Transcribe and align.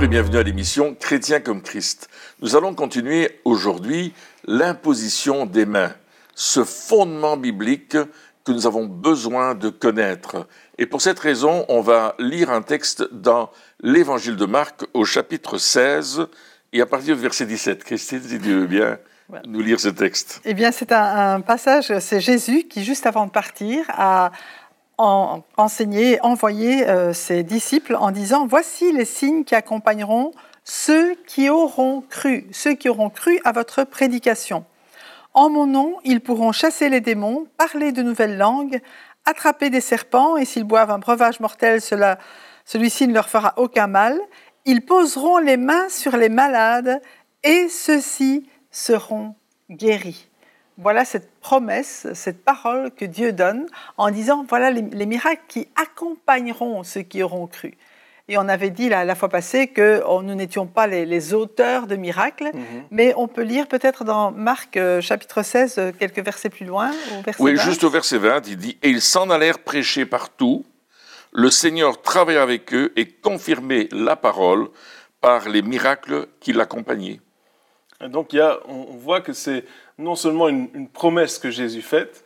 Bonjour 0.00 0.14
et 0.14 0.16
bienvenue 0.16 0.38
à 0.38 0.42
l'émission 0.42 0.96
Chrétien 0.98 1.40
comme 1.40 1.60
Christ. 1.60 2.08
Nous 2.40 2.56
allons 2.56 2.72
continuer 2.72 3.38
aujourd'hui 3.44 4.14
l'imposition 4.46 5.44
des 5.44 5.66
mains, 5.66 5.92
ce 6.34 6.64
fondement 6.64 7.36
biblique 7.36 7.98
que 8.42 8.50
nous 8.50 8.66
avons 8.66 8.86
besoin 8.86 9.54
de 9.54 9.68
connaître. 9.68 10.48
Et 10.78 10.86
pour 10.86 11.02
cette 11.02 11.18
raison, 11.18 11.66
on 11.68 11.82
va 11.82 12.14
lire 12.18 12.50
un 12.50 12.62
texte 12.62 13.12
dans 13.12 13.50
l'évangile 13.82 14.36
de 14.36 14.46
Marc 14.46 14.86
au 14.94 15.04
chapitre 15.04 15.58
16 15.58 16.28
et 16.72 16.80
à 16.80 16.86
partir 16.86 17.14
du 17.14 17.20
verset 17.20 17.44
17. 17.44 17.84
Christine, 17.84 18.22
si 18.22 18.38
tu 18.38 18.54
veux 18.54 18.66
bien 18.66 18.96
nous 19.46 19.60
lire 19.60 19.78
ce 19.78 19.88
texte. 19.88 20.40
Eh 20.44 20.54
bien, 20.54 20.72
c'est 20.72 20.92
un, 20.92 21.40
passage, 21.40 21.98
c'est 21.98 22.20
Jésus 22.20 22.64
qui, 22.64 22.84
juste 22.84 23.06
avant 23.06 23.26
de 23.26 23.30
partir, 23.30 23.84
a 23.88 24.32
enseigné, 25.56 26.20
envoyé 26.22 26.88
euh, 26.88 27.12
ses 27.12 27.42
disciples 27.42 27.96
en 27.96 28.10
disant, 28.10 28.46
voici 28.46 28.92
les 28.92 29.04
signes 29.04 29.44
qui 29.44 29.54
accompagneront 29.54 30.32
ceux 30.64 31.14
qui 31.26 31.48
auront 31.48 32.02
cru, 32.02 32.46
ceux 32.52 32.74
qui 32.74 32.88
auront 32.88 33.10
cru 33.10 33.40
à 33.44 33.52
votre 33.52 33.84
prédication. 33.84 34.64
En 35.32 35.48
mon 35.48 35.66
nom, 35.66 35.96
ils 36.04 36.20
pourront 36.20 36.52
chasser 36.52 36.88
les 36.88 37.00
démons, 37.00 37.46
parler 37.56 37.92
de 37.92 38.02
nouvelles 38.02 38.36
langues, 38.36 38.80
attraper 39.24 39.70
des 39.70 39.80
serpents, 39.80 40.36
et 40.36 40.44
s'ils 40.44 40.64
boivent 40.64 40.90
un 40.90 40.98
breuvage 40.98 41.40
mortel, 41.40 41.80
celui-ci 42.64 43.08
ne 43.08 43.14
leur 43.14 43.28
fera 43.28 43.54
aucun 43.56 43.86
mal. 43.86 44.18
Ils 44.64 44.84
poseront 44.84 45.38
les 45.38 45.56
mains 45.56 45.88
sur 45.88 46.16
les 46.16 46.28
malades, 46.28 47.00
et 47.42 47.68
ceux-ci 47.68 48.48
seront 48.70 49.34
guéris. 49.70 50.29
Voilà 50.82 51.04
cette 51.04 51.30
promesse, 51.40 52.06
cette 52.14 52.44
parole 52.44 52.90
que 52.90 53.04
Dieu 53.04 53.32
donne 53.32 53.66
en 53.96 54.10
disant, 54.10 54.44
voilà 54.48 54.70
les, 54.70 54.82
les 54.82 55.06
miracles 55.06 55.42
qui 55.48 55.68
accompagneront 55.76 56.82
ceux 56.84 57.02
qui 57.02 57.22
auront 57.22 57.46
cru. 57.46 57.76
Et 58.30 58.38
on 58.38 58.48
avait 58.48 58.70
dit 58.70 58.88
la, 58.88 59.04
la 59.04 59.16
fois 59.16 59.28
passée 59.28 59.66
que 59.66 60.04
oh, 60.06 60.22
nous 60.22 60.36
n'étions 60.36 60.68
pas 60.68 60.86
les, 60.86 61.34
auteurs 61.34 61.88
de 61.88 61.96
miracles, 61.96 62.52
mhm. 62.54 62.84
mais 62.92 63.12
on 63.16 63.26
peut 63.26 63.42
lire 63.42 63.66
peut-être 63.66 64.04
dans 64.04 64.30
Marc 64.30 64.76
euh, 64.76 65.00
chapitre 65.00 65.42
16, 65.42 65.74
euh, 65.78 65.90
quelques 65.98 66.20
versets 66.20 66.48
plus 66.48 66.64
loin. 66.64 66.92
oui, 67.40 67.56
juste 67.56 67.82
au 67.82 67.90
verset 67.90 68.18
20, 68.18 68.46
il 68.46 68.56
dit 68.56 68.78
Et 68.84 68.88
ils 68.90 69.02
s'en 69.02 69.30
allèrent 69.30 69.58
prêcher 69.58 70.06
partout. 70.06 70.64
Le 71.32 71.50
Seigneur 71.50 72.00
travaillait 72.02 72.38
avec 72.38 72.72
eux 72.72 72.92
et 72.94 73.06
confirmait 73.08 73.88
la 73.90 74.14
parole 74.14 74.68
par 75.20 75.48
les 75.48 75.62
miracles 75.62 76.28
qui 76.38 76.52
l'accompagnaient. 76.52 77.20
Donc 78.08 78.32
il 78.32 78.36
y 78.36 78.40
a, 78.40 78.58
on 78.66 78.96
voit 78.96 79.20
que 79.20 79.32
c'est 79.32 79.64
non 79.98 80.14
seulement 80.14 80.48
une, 80.48 80.88
promesse 80.88 81.38
que 81.38 81.50
Jésus 81.50 81.82
fait, 81.82 82.24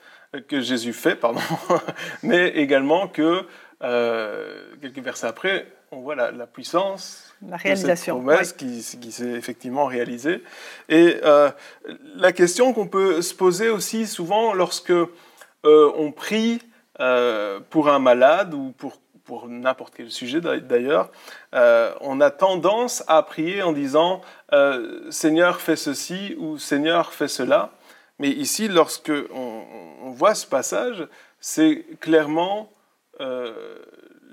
que 0.48 0.61
Jésus 0.61 0.92
fait, 0.92 1.17
pardon, 1.17 1.41
mais 2.22 2.48
également 2.48 3.08
que 3.08 3.47
euh, 3.83 4.70
quelques 4.80 4.98
versets 4.98 5.27
après, 5.27 5.67
on 5.91 6.00
voit 6.00 6.14
la, 6.14 6.47
puissance 6.47 7.34
la 7.47 7.56
réalisation, 7.56 8.17
de 8.17 8.20
cette 8.20 8.27
promesse 8.27 8.52
qui, 8.52 9.12
s'est 9.12 9.30
effectivement 9.30 9.86
réalisée. 9.86 10.42
Et 10.89 11.20
euh, 11.25 11.50
la 12.17 12.33
question 12.33 12.72
qu'on 12.72 12.89
peut 12.89 13.22
se 13.22 13.34
poser 13.34 13.69
aussi 13.69 14.06
souvent 14.06 14.55
lorsque 14.55 14.91
euh, 14.91 15.92
on 15.97 16.12
prie 16.12 16.61
euh, 17.00 17.61
pour 17.70 17.89
un 17.89 17.98
malade 17.98 18.55
ou 18.55 18.72
pour, 18.77 19.00
pour 19.25 19.48
n'importe 19.48 19.94
quel 19.97 20.11
sujet 20.11 20.41
d'ailleurs, 20.41 21.11
on 21.53 22.20
a 22.20 22.30
tendance 22.30 23.03
à 23.06 23.22
prier 23.22 23.62
en 23.62 23.72
disant 23.72 24.20
Seigneur 25.11 25.61
fais 25.61 25.77
ceci 25.77 26.34
ou 26.39 26.58
Seigneur 26.58 27.12
fais 27.12 27.28
cela. 27.28 27.70
Mais 28.19 28.28
ici, 28.28 28.69
lorsque 28.69 29.12
on 29.33 30.11
voit 30.11 30.34
ce 30.34 30.47
passage, 30.47 31.08
c'est 31.41 31.84
clairement 32.00 32.70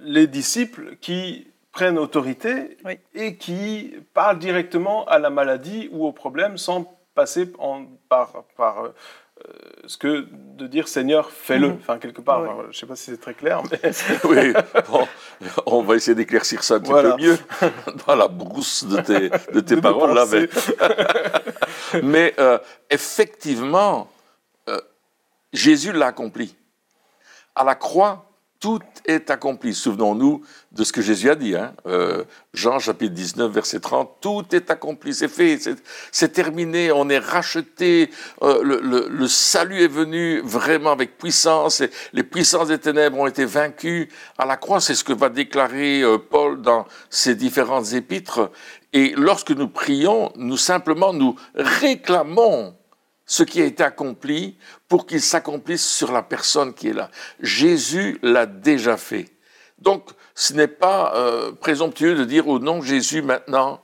les 0.04 0.28
disciples 0.28 0.98
qui 1.00 1.48
prennent 1.72 1.98
autorité 1.98 2.78
et 3.14 3.38
qui 3.38 3.94
parlent 4.14 4.40
directement 4.40 5.06
à 5.06 5.20
la 5.20 5.30
maladie 5.30 5.90
ou 5.92 6.06
au 6.06 6.12
problème 6.12 6.58
sans 6.58 6.98
passer 7.16 7.52
en, 7.60 7.86
par, 8.10 8.44
par 8.58 8.86
euh, 8.86 8.96
ce 9.86 9.98
que 9.98 10.28
de 10.58 10.68
dire 10.68 10.88
Seigneur, 10.88 11.32
fais-le. 11.32 11.70
Mhm. 11.70 11.78
Enfin, 11.82 11.98
quelque 11.98 12.22
part, 12.22 12.64
je 12.64 12.68
ne 12.68 12.74
sais 12.74 12.86
pas 12.86 12.96
si 12.96 13.12
c'est 13.12 13.20
très 13.20 13.34
clair. 13.34 13.62
Mais... 13.72 13.92
oui, 14.26 14.54
on 15.66 15.82
va 15.82 15.96
essayer 15.96 16.16
d'éclaircir 16.16 16.64
ça 16.64 16.76
un 16.76 16.80
petit 16.80 16.92
peu 16.92 17.16
mieux 17.18 17.38
dans 18.08 18.16
la 18.16 18.28
brousse 18.28 18.84
de 18.84 19.02
tes, 19.02 19.30
de 19.54 19.60
tes 19.60 19.76
paroles. 19.82 20.14
Là, 20.14 20.26
mais, 22.04 22.34
euh, 22.40 22.58
effectivement, 22.90 24.10
euh, 24.70 24.80
Jésus 25.52 25.92
l'a 25.92 26.08
accompli. 26.08 26.56
À 27.56 27.64
la 27.64 27.76
croix, 27.76 28.31
tout 28.62 28.80
est 29.06 29.32
accompli. 29.32 29.74
Souvenons-nous 29.74 30.44
de 30.72 30.84
ce 30.84 30.94
que 30.94 31.02
Jésus 31.02 31.32
a 31.32 31.36
dit. 31.36 31.56
Hein. 31.56 31.74
Euh, 31.88 32.24
Jean 32.54 32.78
chapitre 32.78 33.14
19, 33.14 33.52
verset 33.52 33.80
30, 33.80 34.18
tout 34.22 34.46
est 34.52 34.70
accompli, 34.70 35.16
c'est 35.16 35.28
fait, 35.28 35.60
c'est 36.12 36.30
terminé, 36.30 36.92
on 36.92 37.10
est 37.10 37.18
racheté, 37.18 38.12
euh, 38.44 38.62
le, 38.64 39.28
salut 39.28 39.82
est 39.82 39.88
venu 39.88 40.42
vraiment 40.42 40.92
avec 40.92 41.18
puissance, 41.18 41.82
les 42.14 42.24
puissances 42.24 42.68
des 42.68 42.78
ténèbres 42.78 43.18
ont 43.18 43.28
été 43.28 43.46
vaincues 43.46 44.10
à 44.38 44.46
la 44.46 44.58
croix, 44.58 44.80
c'est 44.80 44.96
ce 44.96 45.04
que 45.04 45.14
va 45.14 45.30
déclarer 45.30 46.04
euh, 46.04 46.20
Paul 46.20 46.62
dans 46.62 46.86
ses 47.10 47.34
différentes 47.34 47.94
épîtres. 47.94 48.52
Et 48.94 49.14
lorsque 49.18 49.52
nous 49.52 49.70
prions, 49.70 50.32
nous 50.36 50.58
simplement 50.58 51.14
nous 51.14 51.36
réclamons 51.56 52.76
ce 53.32 53.44
qui 53.44 53.62
a 53.62 53.66
été 53.66 53.82
accompli 53.82 54.58
pour 54.92 55.06
qu'il 55.06 55.22
s'accomplisse 55.22 55.88
sur 55.88 56.12
la 56.12 56.22
personne 56.22 56.74
qui 56.74 56.90
est 56.90 56.94
là. 56.94 57.10
Jésus 57.40 58.20
l'a 58.24 58.46
déjà 58.46 58.98
fait. 58.98 59.30
Donc, 59.80 60.10
ce 60.36 60.52
n'est 60.52 60.68
pas 60.68 61.16
euh, 61.16 61.54
présomptueux 61.54 62.14
de 62.14 62.26
dire 62.26 62.50
au 62.50 62.60
nom 62.60 62.80
de 62.80 62.84
Jésus 62.84 63.22
maintenant, 63.22 63.82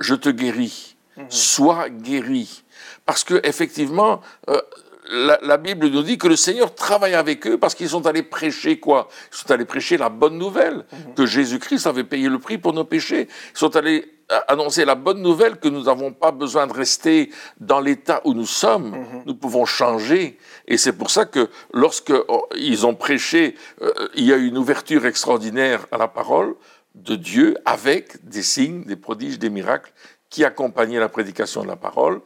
je 0.00 0.14
te 0.14 0.30
guéris, 0.30 0.96
mhm. 1.18 1.26
sois 1.28 1.90
guéri. 1.90 2.64
Parce 3.04 3.22
que 3.22 3.38
effectivement, 3.46 4.22
euh, 4.48 4.58
la, 5.10 5.56
Bible 5.58 5.88
nous 5.88 6.02
dit 6.02 6.18
que 6.18 6.28
le 6.28 6.36
Seigneur 6.36 6.74
travaille 6.74 7.14
avec 7.14 7.46
eux 7.46 7.58
parce 7.58 7.74
qu'ils 7.74 7.90
sont 7.90 8.06
allés 8.06 8.22
prêcher 8.22 8.78
quoi? 8.78 9.08
Ils 9.32 9.36
sont 9.36 9.50
allés 9.50 9.64
prêcher 9.64 9.96
la 9.96 10.08
bonne 10.08 10.38
nouvelle, 10.38 10.84
mhm. 10.92 11.14
que 11.14 11.26
Jésus-Christ 11.26 11.86
avait 11.86 12.04
payé 12.04 12.28
le 12.28 12.38
prix 12.38 12.58
pour 12.58 12.72
nos 12.72 12.84
péchés. 12.84 13.28
Ils 13.54 13.58
sont 13.58 13.76
allés 13.76 14.10
annoncer 14.48 14.84
la 14.84 14.94
bonne 14.94 15.20
nouvelle 15.20 15.56
que 15.56 15.68
nous 15.68 15.84
n'avons 15.84 16.12
pas 16.12 16.30
besoin 16.30 16.66
de 16.66 16.72
rester 16.72 17.30
dans 17.60 17.80
l'état 17.80 18.22
où 18.24 18.32
nous 18.32 18.46
sommes, 18.46 18.90
mhm. 18.90 19.22
nous 19.26 19.34
pouvons 19.34 19.66
changer. 19.66 20.38
Et 20.66 20.78
c'est 20.78 20.94
pour 20.94 21.10
ça 21.10 21.26
que 21.26 21.50
lorsque 21.72 22.12
oh, 22.28 22.46
ils 22.56 22.86
ont 22.86 22.94
prêché, 22.94 23.56
euh, 23.82 23.92
il 24.14 24.24
y 24.24 24.32
a 24.32 24.36
eu 24.36 24.46
une 24.46 24.58
ouverture 24.58 25.04
extraordinaire 25.06 25.86
à 25.92 25.98
la 25.98 26.08
parole 26.08 26.54
de 26.94 27.16
Dieu 27.16 27.56
avec 27.66 28.24
des 28.24 28.42
signes, 28.42 28.84
des 28.84 28.96
prodiges, 28.96 29.38
des 29.38 29.50
miracles 29.50 29.92
qui 30.30 30.44
accompagnaient 30.44 30.98
la 30.98 31.08
prédication 31.08 31.62
de 31.62 31.68
la 31.68 31.76
parole 31.76 32.20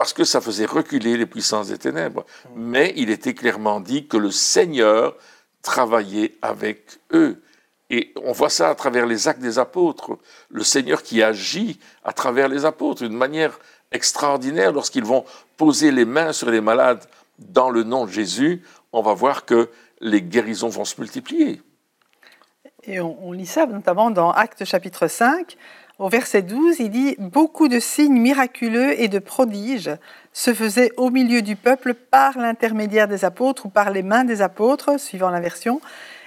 parce 0.00 0.14
que 0.14 0.24
ça 0.24 0.40
faisait 0.40 0.64
reculer 0.64 1.18
les 1.18 1.26
puissances 1.26 1.68
des 1.68 1.76
ténèbres. 1.76 2.24
Mais 2.56 2.94
il 2.96 3.10
était 3.10 3.34
clairement 3.34 3.80
dit 3.80 4.06
que 4.06 4.16
le 4.16 4.30
Seigneur 4.30 5.14
travaillait 5.60 6.38
avec 6.40 7.00
eux. 7.12 7.42
Et 7.90 8.14
on 8.24 8.32
voit 8.32 8.48
ça 8.48 8.70
à 8.70 8.74
travers 8.74 9.04
les 9.04 9.28
actes 9.28 9.42
des 9.42 9.58
apôtres. 9.58 10.16
Le 10.48 10.64
Seigneur 10.64 11.02
qui 11.02 11.22
agit 11.22 11.78
à 12.02 12.14
travers 12.14 12.48
les 12.48 12.64
apôtres 12.64 13.02
d'une 13.02 13.14
manière 13.14 13.58
extraordinaire 13.92 14.72
lorsqu'ils 14.72 15.04
vont 15.04 15.26
poser 15.58 15.90
les 15.90 16.06
mains 16.06 16.32
sur 16.32 16.50
les 16.50 16.62
malades 16.62 17.04
dans 17.38 17.68
le 17.68 17.82
nom 17.82 18.06
de 18.06 18.10
Jésus, 18.10 18.62
on 18.94 19.02
va 19.02 19.12
voir 19.12 19.44
que 19.44 19.68
les 20.00 20.22
guérisons 20.22 20.70
vont 20.70 20.86
se 20.86 20.98
multiplier. 20.98 21.60
Et 22.84 23.00
on, 23.00 23.32
lit 23.32 23.44
ça 23.44 23.66
notamment 23.66 24.10
dans 24.10 24.30
Actes 24.30 24.64
chapitre 24.64 25.06
5. 25.08 25.58
Au 26.00 26.08
verset 26.08 26.40
12, 26.40 26.80
il 26.80 26.88
dit 26.88 27.14
Beaucoup 27.18 27.68
de 27.68 27.78
signes 27.78 28.18
miraculeux 28.18 28.98
et 28.98 29.08
de 29.08 29.18
prodiges 29.18 29.90
se 30.32 30.54
faisaient 30.54 30.92
au 30.96 31.10
milieu 31.10 31.42
du 31.42 31.56
peuple 31.56 31.92
par 31.92 32.38
l'intermédiaire 32.38 33.06
des 33.06 33.26
apôtres 33.26 33.66
ou 33.66 33.68
par 33.68 33.90
les 33.90 34.02
mains 34.02 34.24
des 34.24 34.40
apôtres, 34.40 34.98
suivant 34.98 35.28
la 35.28 35.40
version. 35.40 35.82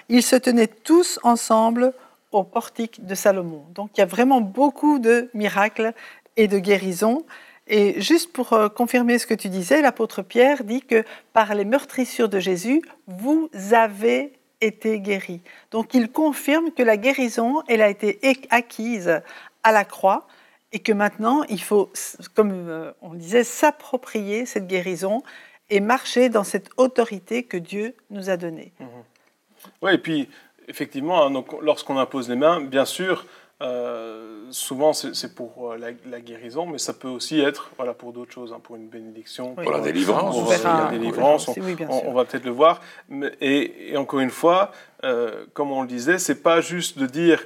Ils 0.09 0.21
se 0.21 0.35
tenaient 0.35 0.67
tous 0.67 1.19
ensemble 1.23 1.91
au 2.31 2.43
portique 2.43 3.03
de 3.03 3.15
Salomon. 3.15 3.65
Donc 3.73 3.89
il 3.95 4.01
y 4.01 4.03
a 4.03 4.05
vraiment 4.05 4.41
beaucoup 4.41 4.99
de 4.99 5.31
miracles 5.33 5.93
et 6.37 6.47
de 6.47 6.59
guérisons. 6.59 7.25
Et 7.65 7.99
juste 7.99 8.31
pour 8.31 8.53
euh, 8.53 8.69
confirmer 8.69 9.17
ce 9.17 9.25
que 9.25 9.33
tu 9.33 9.49
disais, 9.49 9.81
l'apôtre 9.81 10.21
Pierre 10.21 10.65
dit 10.65 10.83
que 10.83 11.03
par 11.31 11.55
les 11.55 11.65
meurtrissures 11.65 12.29
de 12.29 12.39
Jésus, 12.39 12.83
vous 13.07 13.49
avez 13.71 14.33
été 14.63 14.99
guéris. 14.99 15.41
Donc 15.71 15.93
il 15.93 16.11
confirme 16.11 16.71
que 16.71 16.83
la 16.83 16.97
guérison, 16.97 17.63
elle 17.67 17.81
a 17.81 17.89
été 17.89 18.19
acquise 18.49 19.21
à 19.63 19.71
la 19.71 19.85
croix 19.85 20.27
et 20.71 20.79
que 20.79 20.91
maintenant, 20.91 21.43
il 21.49 21.61
faut, 21.61 21.91
comme 22.33 22.51
euh, 22.51 22.91
on 23.01 23.13
disait, 23.13 23.43
s'approprier 23.43 24.45
cette 24.45 24.67
guérison 24.67 25.21
et 25.69 25.79
marcher 25.79 26.29
dans 26.29 26.43
cette 26.43 26.69
autorité 26.77 27.43
que 27.43 27.57
Dieu 27.57 27.95
nous 28.09 28.29
a 28.29 28.37
donnée. 28.37 28.73
Mmh. 28.79 28.85
Oui, 29.81 29.93
et 29.93 29.97
puis 29.97 30.29
effectivement, 30.67 31.25
hein, 31.25 31.43
lorsqu'on 31.61 31.97
impose 31.97 32.29
les 32.29 32.35
mains, 32.35 32.61
bien 32.61 32.85
sûr, 32.85 33.25
euh, 33.63 34.47
souvent 34.49 34.91
c'est 34.91 35.35
pour 35.35 35.71
euh, 35.71 35.77
la, 35.77 36.19
guérison, 36.19 36.65
mais 36.65 36.77
ça 36.77 36.93
peut 36.93 37.07
aussi 37.07 37.39
être 37.39 37.71
voilà, 37.77 37.93
pour 37.93 38.11
d'autres 38.11 38.33
choses, 38.33 38.51
hein, 38.51 38.59
pour 38.61 38.75
une 38.75 38.87
bénédiction. 38.87 39.55
Pour 39.55 39.71
la 39.71 39.79
délivrance. 39.79 40.35
Pour 40.35 40.51
la 40.51 40.91
délivrance, 40.91 41.47
on, 41.47 42.13
va 42.13 42.25
peut-être 42.25 42.43
le 42.43 42.51
voir. 42.51 42.81
Et, 43.39 43.95
encore 43.95 44.19
une 44.19 44.31
fois, 44.31 44.71
euh, 45.05 45.45
comme 45.53 45.71
on 45.71 45.81
le 45.81 45.87
disait, 45.87 46.17
c'est 46.17 46.43
pas 46.43 46.59
juste 46.59 46.99
de 46.99 47.05
dire 47.05 47.43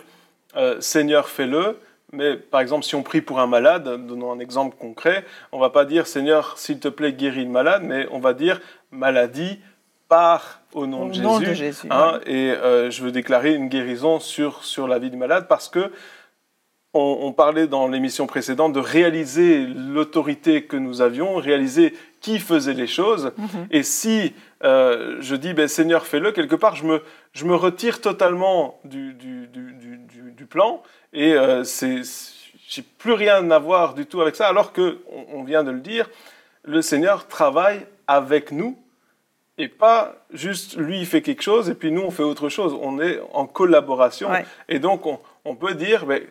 Seigneur, 0.79 1.29
fais-le, 1.29 1.77
Mais 2.11 2.35
par 2.35 2.61
exemple, 2.61 2.83
si 2.83 2.95
on 2.95 3.03
prie 3.03 3.21
pour 3.21 3.39
un 3.39 3.45
malade, 3.45 3.83
donnons 4.07 4.31
un 4.31 4.39
exemple 4.39 4.75
concret, 4.75 5.23
on 5.51 5.59
va 5.59 5.69
pas 5.69 5.85
dire 5.85 6.07
Seigneur, 6.07 6.57
s'il 6.57 6.79
te 6.79 6.87
plaît, 6.87 7.13
guéris 7.13 7.45
le 7.45 7.51
malade, 7.51 7.83
mais 7.85 8.07
on 8.09 8.17
va 8.17 8.33
dire 8.33 8.59
maladie 8.89 9.59
par 10.07 10.61
au 10.73 10.85
nom, 10.85 11.07
de, 11.07 11.53
Jésus, 11.53 11.87
hein, 11.89 12.19
Et 12.25 12.51
euh, 12.51 12.91
je 12.91 13.03
veux 13.03 13.11
déclarer 13.11 13.53
une 13.53 13.67
guérison 13.67 14.19
sur, 14.19 14.63
sur 14.63 14.87
la 14.87 14.99
vie 14.99 15.09
du 15.09 15.17
malade 15.17 15.47
parce 15.47 15.69
que 15.69 15.91
on, 16.99 17.31
parlait 17.31 17.67
dans 17.67 17.87
l'émission 17.87 18.25
précédente 18.25 18.73
de 18.73 18.79
réaliser 18.79 19.67
l'autorité 19.67 20.63
que 20.63 20.75
nous 20.75 21.01
avions, 21.01 21.35
réaliser 21.35 21.93
qui 22.21 22.39
faisait 22.39 22.73
les 22.73 22.87
choses. 22.87 23.33
Mhm. 23.37 23.67
Et 23.69 23.83
si 23.83 24.33
euh, 24.63 25.17
je 25.19 25.35
dis, 25.35 25.53
ben, 25.53 25.67
Seigneur, 25.67 26.07
fais-le, 26.07 26.31
quelque 26.31 26.55
part, 26.55 26.75
je 26.75 26.85
me, 26.85 27.03
je 27.33 27.45
me 27.45 27.53
retire 27.53 28.01
totalement 28.01 28.79
du, 28.83 29.13
du, 29.13 29.45
du, 29.45 29.67
du 30.31 30.45
plan 30.47 30.81
et 31.13 31.33
euh, 31.33 31.63
c'est, 31.63 32.01
j'ai 32.67 32.81
plus 32.81 33.13
rien 33.13 33.49
à 33.51 33.59
voir 33.59 33.93
du 33.93 34.05
tout 34.05 34.21
avec 34.21 34.35
ça, 34.35 34.47
alors 34.47 34.73
que, 34.73 34.99
on, 35.33 35.43
vient 35.43 35.63
de 35.63 35.71
le 35.71 35.79
dire, 35.79 36.09
le 36.63 36.81
Seigneur 36.81 37.27
travaille 37.27 37.85
avec 38.07 38.51
nous 38.51 38.77
et 39.57 39.67
pas 39.67 40.15
juste 40.31 40.77
lui 40.77 40.99
il 40.99 41.05
fait 41.05 41.21
quelque 41.21 41.41
chose 41.41 41.69
et 41.69 41.73
puis 41.73 41.91
nous 41.91 42.01
on 42.01 42.11
fait 42.11 42.23
autre 42.23 42.49
chose. 42.49 42.77
On 42.81 42.99
est 42.99 43.19
en 43.33 43.45
collaboration. 43.45 44.29
Et 44.69 44.79
donc 44.79 45.05
on, 45.05 45.19
on 45.45 45.55
peut 45.55 45.73
dire, 45.73 46.05
ben, 46.05 46.21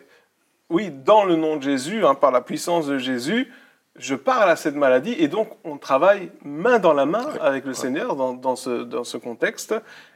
oui, 0.69 0.91
dans 0.91 1.23
le 1.23 1.35
nom 1.35 1.55
de 1.57 1.63
Jésus, 1.63 2.05
hein, 2.05 2.15
par 2.15 2.31
la 2.31 2.41
puissance 2.41 2.87
de 2.87 2.97
Jésus, 2.97 3.51
je 3.97 4.15
parle 4.15 4.49
à 4.49 4.55
cette 4.55 4.75
maladie 4.75 5.15
et 5.17 5.27
donc 5.27 5.49
on 5.63 5.77
travaille 5.77 6.29
main 6.43 6.79
dans 6.79 6.93
la 6.93 7.05
main 7.05 7.25
avec 7.41 7.65
le 7.65 7.73
Seigneur 7.73 8.15
dans, 8.15 8.33
dans, 8.33 8.55
ce, 8.55 8.83
dans, 8.83 9.03
ce, 9.03 9.17
contexte. 9.17 9.73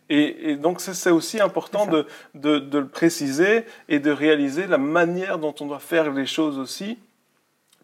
Et, 0.09 0.51
et 0.51 0.55
donc 0.55 0.81
c'est 0.81 1.09
aussi 1.09 1.39
important 1.39 1.87
de, 1.87 2.05
de, 2.35 2.59
de, 2.59 2.79
le 2.79 2.87
préciser 2.87 3.65
et 3.89 3.99
de 3.99 4.11
réaliser 4.11 4.67
la 4.67 4.77
manière 4.77 5.39
dont 5.39 5.55
on 5.61 5.65
doit 5.65 5.79
faire 5.79 6.11
les 6.11 6.25
choses 6.25 6.59
aussi 6.59 6.99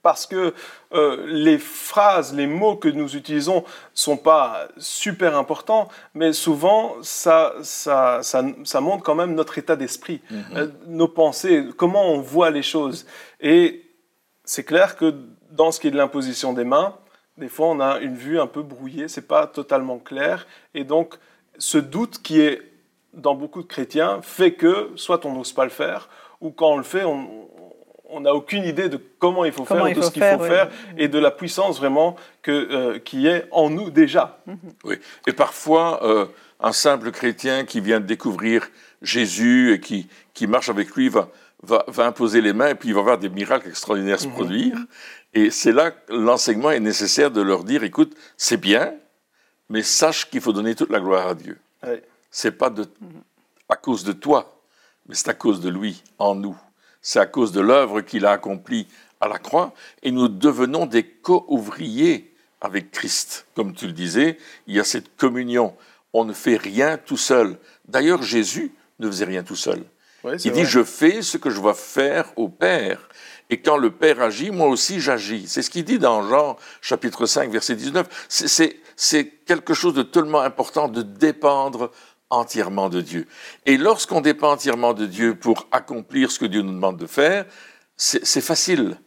parce 0.08 0.26
que 0.26 0.54
euh, 0.94 1.26
les 1.28 1.58
phrases, 1.58 2.34
les 2.34 2.48
mots 2.48 2.78
que 2.78 2.88
nous 2.88 3.18
utilisons 3.18 3.66
sont 3.94 4.16
pas 4.16 4.70
super 4.78 5.36
importants, 5.38 5.90
mais 6.14 6.32
souvent 6.32 6.96
ça, 7.02 7.52
ça, 7.62 8.22
ça, 8.24 8.80
montre 8.80 9.04
quand 9.04 9.14
même 9.14 9.36
notre 9.36 9.58
état 9.58 9.76
d'esprit, 9.76 10.22
mhm. 10.32 10.44
euh, 10.56 10.68
nos 10.86 11.10
pensées, 11.10 11.66
comment 11.76 12.06
on 12.14 12.22
voit 12.22 12.52
les 12.52 12.64
choses. 12.64 13.06
Et 13.42 13.84
c'est 14.46 14.64
clair 14.64 14.96
que 14.96 15.14
dans 15.52 15.74
ce 15.74 15.82
qui 15.82 15.90
est 15.90 15.92
de 15.92 15.98
l'imposition 15.98 16.54
des 16.54 16.64
mains, 16.64 16.96
des 17.38 17.50
fois 17.50 17.68
on 17.68 17.82
a 17.82 18.00
une 18.00 18.16
vue 18.16 18.40
un 18.40 18.48
peu 18.48 18.62
brouillée, 18.62 19.10
c'est 19.10 19.28
pas 19.28 19.46
totalement 19.46 20.00
clair, 20.00 20.48
et 20.74 20.86
donc 20.86 21.16
ce 21.58 21.80
doute 21.80 22.22
qui 22.22 22.40
est 22.40 22.62
dans 23.12 23.36
beaucoup 23.36 23.62
de 23.62 23.68
chrétiens 23.68 24.22
fait 24.22 24.54
que 24.54 24.90
soit 24.96 25.26
on 25.26 25.34
n'ose 25.34 25.52
pas 25.52 25.66
le 25.66 25.70
faire, 25.70 26.08
ou 26.40 26.52
quand 26.52 26.70
on 26.70 26.78
le 26.78 26.84
fait, 26.84 27.04
on, 27.04 27.46
on 28.10 28.22
n'a 28.22 28.34
aucune 28.34 28.64
idée 28.64 28.90
de 28.90 29.00
comment 29.20 29.46
il 29.46 29.52
faut 29.52 29.66
faire, 29.66 29.84
de 29.84 30.02
ce 30.02 30.12
qu'il 30.12 30.24
faut 30.24 30.44
faire, 30.44 30.70
et 30.98 31.08
de 31.08 31.20
la 31.20 31.32
puissance 31.32 31.78
vraiment 31.78 32.16
que, 32.42 32.52
euh, 32.52 33.00
qui 33.00 33.28
est 33.28 33.46
en 33.52 33.70
nous 33.70 33.90
déjà. 33.90 34.40
Oui, 34.84 34.98
et 35.26 35.34
parfois, 35.34 36.04
euh, 36.04 36.26
un 36.60 36.72
simple 36.72 37.12
chrétien 37.12 37.66
qui 37.66 37.82
vient 37.82 38.00
de 38.00 38.06
découvrir 38.06 38.70
Jésus 39.02 39.74
et 39.74 39.80
qui, 39.80 40.08
qui 40.34 40.48
marche 40.48 40.70
avec 40.70 40.96
lui 40.96 41.10
va, 41.10 41.30
va, 41.62 42.06
imposer 42.06 42.42
les 42.42 42.54
mains 42.54 42.70
et 42.70 42.76
puis 42.76 42.90
il 42.90 42.96
va 42.96 43.02
voir 43.02 43.18
des 43.18 43.30
miracles 43.30 43.70
extraordinaires 43.70 44.20
se 44.20 44.28
mhm. 44.28 44.34
produire. 44.34 44.78
Et 45.34 45.52
c'est 45.52 45.72
là 45.72 45.92
que 45.92 46.14
l'enseignement 46.14 46.72
est 46.72 46.80
nécessaire 46.80 47.32
de 47.32 47.42
leur 47.42 47.64
dire, 47.64 47.84
écoute, 47.84 48.16
c'est 48.38 48.58
bien, 48.58 48.94
mais 49.70 49.84
sache 49.84 50.30
qu'il 50.30 50.42
faut 50.42 50.54
donner 50.54 50.76
toute 50.76 50.90
la 50.90 51.00
gloire 51.00 51.28
à 51.28 51.36
Dieu. 51.36 51.60
C'est 52.32 52.52
pas 52.52 52.70
de, 52.70 52.86
à 53.70 53.76
cause 53.76 54.04
de 54.04 54.14
toi, 54.14 54.62
mais 55.08 55.16
c'est 55.16 55.30
à 55.30 55.34
cause 55.34 55.62
de 55.62 55.70
lui, 55.70 56.02
en 56.18 56.36
nous 56.36 56.58
c'est 57.08 57.20
à 57.20 57.26
cause 57.26 57.54
de 57.54 57.62
l'œuvre 57.62 58.02
qu'il 58.02 58.26
a 58.26 58.32
accomplie 58.32 58.86
à 59.22 59.30
la 59.30 59.40
croix, 59.40 59.74
et 60.04 60.12
nous 60.12 60.28
devenons 60.28 60.86
des 60.86 61.04
co-ouvriers 61.06 62.34
avec 62.60 62.92
Christ. 62.92 63.46
Comme 63.56 63.74
tu 63.74 63.88
le 63.88 63.94
disais, 63.94 64.38
il 64.68 64.76
y 64.76 64.80
a 64.82 64.84
cette 64.84 65.16
communion. 65.16 65.74
On 66.12 66.26
ne 66.26 66.34
fait 66.34 66.58
rien 66.58 66.98
tout 66.98 67.16
seul. 67.16 67.60
D'ailleurs, 67.88 68.24
Jésus 68.24 68.74
ne 69.00 69.08
faisait 69.08 69.24
rien 69.24 69.44
tout 69.44 69.56
seul. 69.56 69.86
il 70.26 70.52
dit, 70.52 70.66
je 70.66 70.84
fais 70.84 71.22
ce 71.22 71.38
que 71.38 71.50
je 71.50 71.62
vois 71.62 71.76
faire 71.76 72.34
au 72.36 72.50
Père. 72.50 73.08
Et 73.50 73.62
quand 73.62 73.78
le 73.78 73.92
Père 73.92 74.22
agit, 74.22 74.52
moi 74.52 74.68
aussi 74.68 75.00
j'agis. 75.00 75.48
C'est 75.48 75.62
ce 75.62 75.70
qu'il 75.70 75.86
dit 75.86 76.00
dans 76.00 76.28
Jean 76.28 76.58
chapitre 76.82 77.26
5, 77.26 77.50
verset 77.50 77.78
19. 77.78 78.28
C'est 78.98 79.28
quelque 79.46 79.74
chose 79.74 79.94
de 79.94 80.04
tellement 80.04 80.42
important 80.42 80.90
de 80.90 81.04
dépendre 81.04 81.90
entièrement 82.30 82.90
de 82.90 83.02
Dieu. 83.02 83.28
Et 83.66 83.78
lorsqu'on 83.78 84.22
dépend 84.22 84.52
entièrement 84.52 84.94
de 84.94 85.06
Dieu 85.06 85.36
pour 85.36 85.68
accomplir 85.72 86.32
ce 86.32 86.40
que 86.40 86.46
Dieu 86.46 86.62
nous 86.62 86.74
demande 86.74 86.98
de 86.98 87.08
faire, 87.08 87.46
c'est 87.96 88.42
facile, 88.42 88.98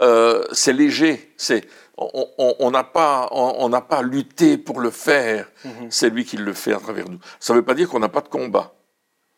euh, 0.00 0.44
c'est 0.52 0.72
léger, 0.72 1.32
c'est 1.36 1.68
on 1.96 2.70
n'a 2.70 2.82
pas 2.82 3.28
on 3.30 3.68
n'a 3.68 3.82
pas 3.82 4.02
lutté 4.02 4.58
pour 4.58 4.80
le 4.80 4.90
faire, 4.90 5.48
mhm. 5.64 5.90
c'est 5.90 6.10
lui 6.10 6.24
qui 6.24 6.36
le 6.36 6.52
fait 6.52 6.72
à 6.72 6.78
travers 6.78 7.08
nous. 7.08 7.20
Ça 7.38 7.52
ne 7.52 7.58
veut 7.58 7.64
pas 7.64 7.74
dire 7.74 7.88
qu'on 7.88 8.00
n'a 8.00 8.08
pas 8.08 8.22
de 8.22 8.28
combat, 8.28 8.74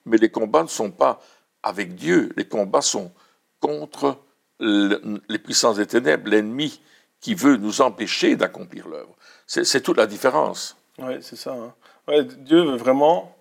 mais 0.06 0.16
les 0.16 0.30
combats 0.30 0.62
ne 0.62 0.68
sont 0.68 0.90
pas 0.90 1.20
avec 1.62 1.94
Dieu, 1.94 2.32
les 2.36 2.46
combats 2.46 2.80
sont 2.80 3.12
contre 3.60 4.18
les 4.60 5.38
puissances 5.38 5.76
des 5.76 5.86
ténèbres, 5.86 6.30
l'ennemi 6.30 6.80
qui 7.20 7.34
veut 7.34 7.56
nous 7.56 7.80
empêcher 7.80 8.36
d'accomplir 8.36 8.88
l'œuvre. 8.88 9.16
C'est 9.46 9.80
toute 9.80 9.96
la 9.96 10.06
différence. 10.06 10.76
Oui, 10.98 11.14
c'est 11.20 11.36
ça. 11.36 11.52
Hein. 11.52 12.22
Dieu 12.38 12.62
veut 12.62 12.76
vraiment 12.76 13.34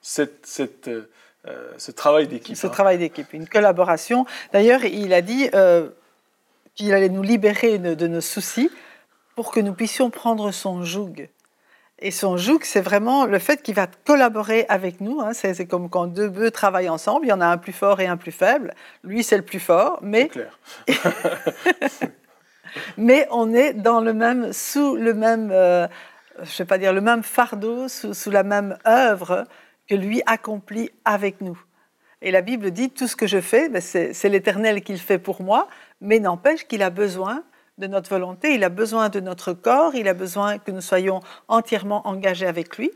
cette, 0.00 0.46
cette, 0.46 0.88
euh, 0.88 1.72
ce 1.76 1.90
travail 1.90 2.28
d'équipe. 2.28 2.56
Ce 2.56 2.66
hein. 2.66 2.70
travail 2.70 2.98
d'équipe, 2.98 3.32
une 3.32 3.48
collaboration. 3.48 4.26
D'ailleurs, 4.52 4.84
il 4.84 5.12
a 5.12 5.22
dit 5.22 5.48
euh, 5.54 5.88
qu'il 6.74 6.92
allait 6.92 7.08
nous 7.08 7.22
libérer 7.22 7.78
de, 7.78 8.06
nos 8.06 8.20
soucis 8.20 8.70
pour 9.34 9.50
que 9.50 9.60
nous 9.60 9.74
puissions 9.74 10.10
prendre 10.10 10.50
son 10.52 10.84
joug. 10.84 11.28
Et 11.98 12.10
son 12.10 12.36
joug, 12.36 12.60
c'est 12.62 12.80
vraiment 12.80 13.26
le 13.26 13.38
fait 13.38 13.62
qu'il 13.62 13.76
va 13.76 13.86
collaborer 13.86 14.66
avec 14.68 15.00
nous. 15.00 15.20
Hein. 15.20 15.32
C'est 15.34 15.66
comme 15.66 15.88
quand 15.88 16.08
deux 16.08 16.28
bœufs 16.28 16.50
travaillent 16.50 16.88
ensemble, 16.88 17.26
il 17.26 17.28
y 17.28 17.32
en 17.32 17.40
a 17.40 17.46
un 17.46 17.58
plus 17.58 17.72
fort 17.72 18.00
et 18.00 18.06
un 18.06 18.16
plus 18.16 18.32
faible. 18.32 18.74
Lui, 19.04 19.22
c'est 19.22 19.36
le 19.36 19.44
plus 19.44 19.60
fort, 19.60 19.98
mais... 20.02 20.28
Clair. 20.28 20.58
mais 22.96 23.28
on 23.30 23.52
est 23.54 23.72
dans 23.72 24.00
le 24.00 24.12
même, 24.12 24.52
sous 24.52 24.96
le 24.96 25.14
même, 25.14 25.50
euh, 25.52 25.86
je 26.38 26.42
ne 26.42 26.58
vais 26.58 26.64
pas 26.64 26.78
dire 26.78 26.92
le 26.92 27.00
même 27.00 27.22
fardeau, 27.22 27.88
sous, 27.88 28.30
la 28.30 28.42
même 28.42 28.76
œuvre 28.86 29.46
que 29.88 29.94
lui 29.94 30.22
accomplit 30.26 30.90
avec 31.04 31.40
nous. 31.40 31.60
Et 32.20 32.30
la 32.30 32.40
Bible 32.40 32.70
dit, 32.70 32.90
tout 32.90 33.08
ce 33.08 33.16
que 33.16 33.26
je 33.26 33.40
fais, 33.40 33.68
ben, 33.68 33.82
c'est 33.82 34.28
l'Éternel 34.28 34.82
qui 34.82 34.92
le 34.92 34.98
fait 34.98 35.18
pour 35.18 35.42
moi, 35.42 35.68
mais 36.00 36.20
n'empêche 36.20 36.66
qu'il 36.66 36.82
a 36.82 36.90
besoin 36.90 37.42
de 37.78 37.86
notre 37.86 38.10
volonté, 38.10 38.54
il 38.54 38.64
a 38.64 38.68
besoin 38.68 39.08
de 39.08 39.18
notre 39.18 39.52
corps, 39.52 39.94
il 39.94 40.06
a 40.06 40.14
besoin 40.14 40.58
que 40.58 40.70
nous 40.70 40.80
soyons 40.80 41.20
entièrement 41.48 42.06
engagés 42.06 42.46
avec 42.46 42.76
lui. 42.76 42.90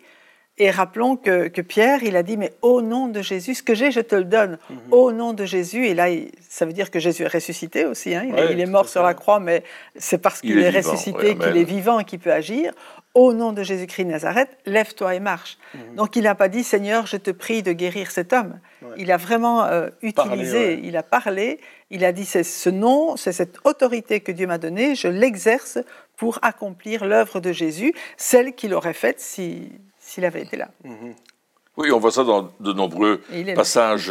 Et 0.59 0.71
rappelons 0.71 1.17
que, 1.17 1.61
Pierre, 1.61 2.03
il 2.03 2.17
a 2.17 2.23
dit, 2.23 2.39
mais 2.39 2.53
au 2.63 2.81
nom 2.81 3.09
de 3.09 3.21
Jésus, 3.21 3.57
ce 3.57 3.63
que 3.63 3.75
j'ai, 3.75 3.91
je 3.91 4.01
te 4.01 4.15
le 4.15 4.25
donne, 4.25 4.59
mhm. 4.71 4.79
au 4.91 5.13
nom 5.13 5.35
de 5.35 5.45
Jésus. 5.45 5.87
Et 5.87 5.93
là, 5.93 6.07
ça 6.49 6.65
veut 6.65 6.73
dire 6.73 6.91
que 6.91 6.99
Jésus 6.99 7.25
est 7.25 7.29
ressuscité 7.29 7.85
aussi. 7.85 8.15
Hein. 8.15 8.25
Il, 8.51 8.59
est 8.59 8.67
mort 8.67 8.89
sur 8.89 9.03
la 9.03 9.13
croix, 9.13 9.39
mais 9.39 9.65
c'est 9.97 10.17
parce 10.17 10.41
qu'il 10.41 10.59
est, 10.59 10.71
ressuscité 10.71 11.37
qu'il 11.37 11.59
est 11.59 11.65
vivant 11.65 11.99
et 11.99 12.05
qu'il 12.05 12.21
peut 12.21 12.33
agir. 12.33 12.73
Au 13.13 13.35
nom 13.35 13.53
de 13.53 13.63
Jésus-Christ 13.63 14.05
de 14.05 14.11
Nazareth, 14.11 14.49
lève-toi 14.65 15.15
et 15.15 15.21
marche. 15.21 15.59
Mhm. 15.75 15.97
Donc 15.97 16.17
il 16.17 16.23
n'a 16.23 16.35
pas 16.35 16.49
dit, 16.49 16.65
Seigneur, 16.65 17.07
je 17.07 17.19
te 17.19 17.31
prie 17.31 17.63
de 17.63 17.73
guérir 17.73 18.11
cet 18.11 18.33
homme. 18.33 18.59
Il 18.97 19.13
a 19.13 19.19
vraiment 19.19 19.65
euh, 19.65 19.89
utilisé, 20.01 20.81
il 20.83 20.97
a 20.97 21.03
parlé, 21.03 21.61
il 21.91 22.05
a 22.05 22.13
dit, 22.13 22.25
c'est 22.25 22.45
ce 22.45 22.71
nom, 22.71 23.17
c'est 23.17 23.33
cette 23.33 23.59
autorité 23.65 24.21
que 24.21 24.33
Dieu 24.33 24.47
m'a 24.47 24.59
donnée, 24.59 24.95
je 24.95 25.09
l'exerce 25.09 25.79
pour 26.17 26.39
accomplir 26.41 27.05
l'œuvre 27.05 27.41
de 27.41 27.53
Jésus, 27.53 27.93
celle 28.17 28.55
qu'il 28.55 28.73
aurait 28.73 28.95
faite 28.95 29.21
si 29.21 29.71
s'il 30.17 30.25
avait 30.25 30.43
été 30.43 30.57
là. 30.57 30.69
Mhm. 30.83 31.15
Oui, 31.77 31.93
on 31.93 31.99
voit 31.99 32.11
ça 32.11 32.25
dans 32.25 32.51
de 32.59 32.73
nombreux 32.73 33.21
passages 33.55 34.11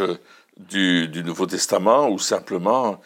du, 0.56 1.10
Nouveau 1.24 1.46
Testament 1.46 2.08
où 2.08 2.20
simplement 2.20 3.00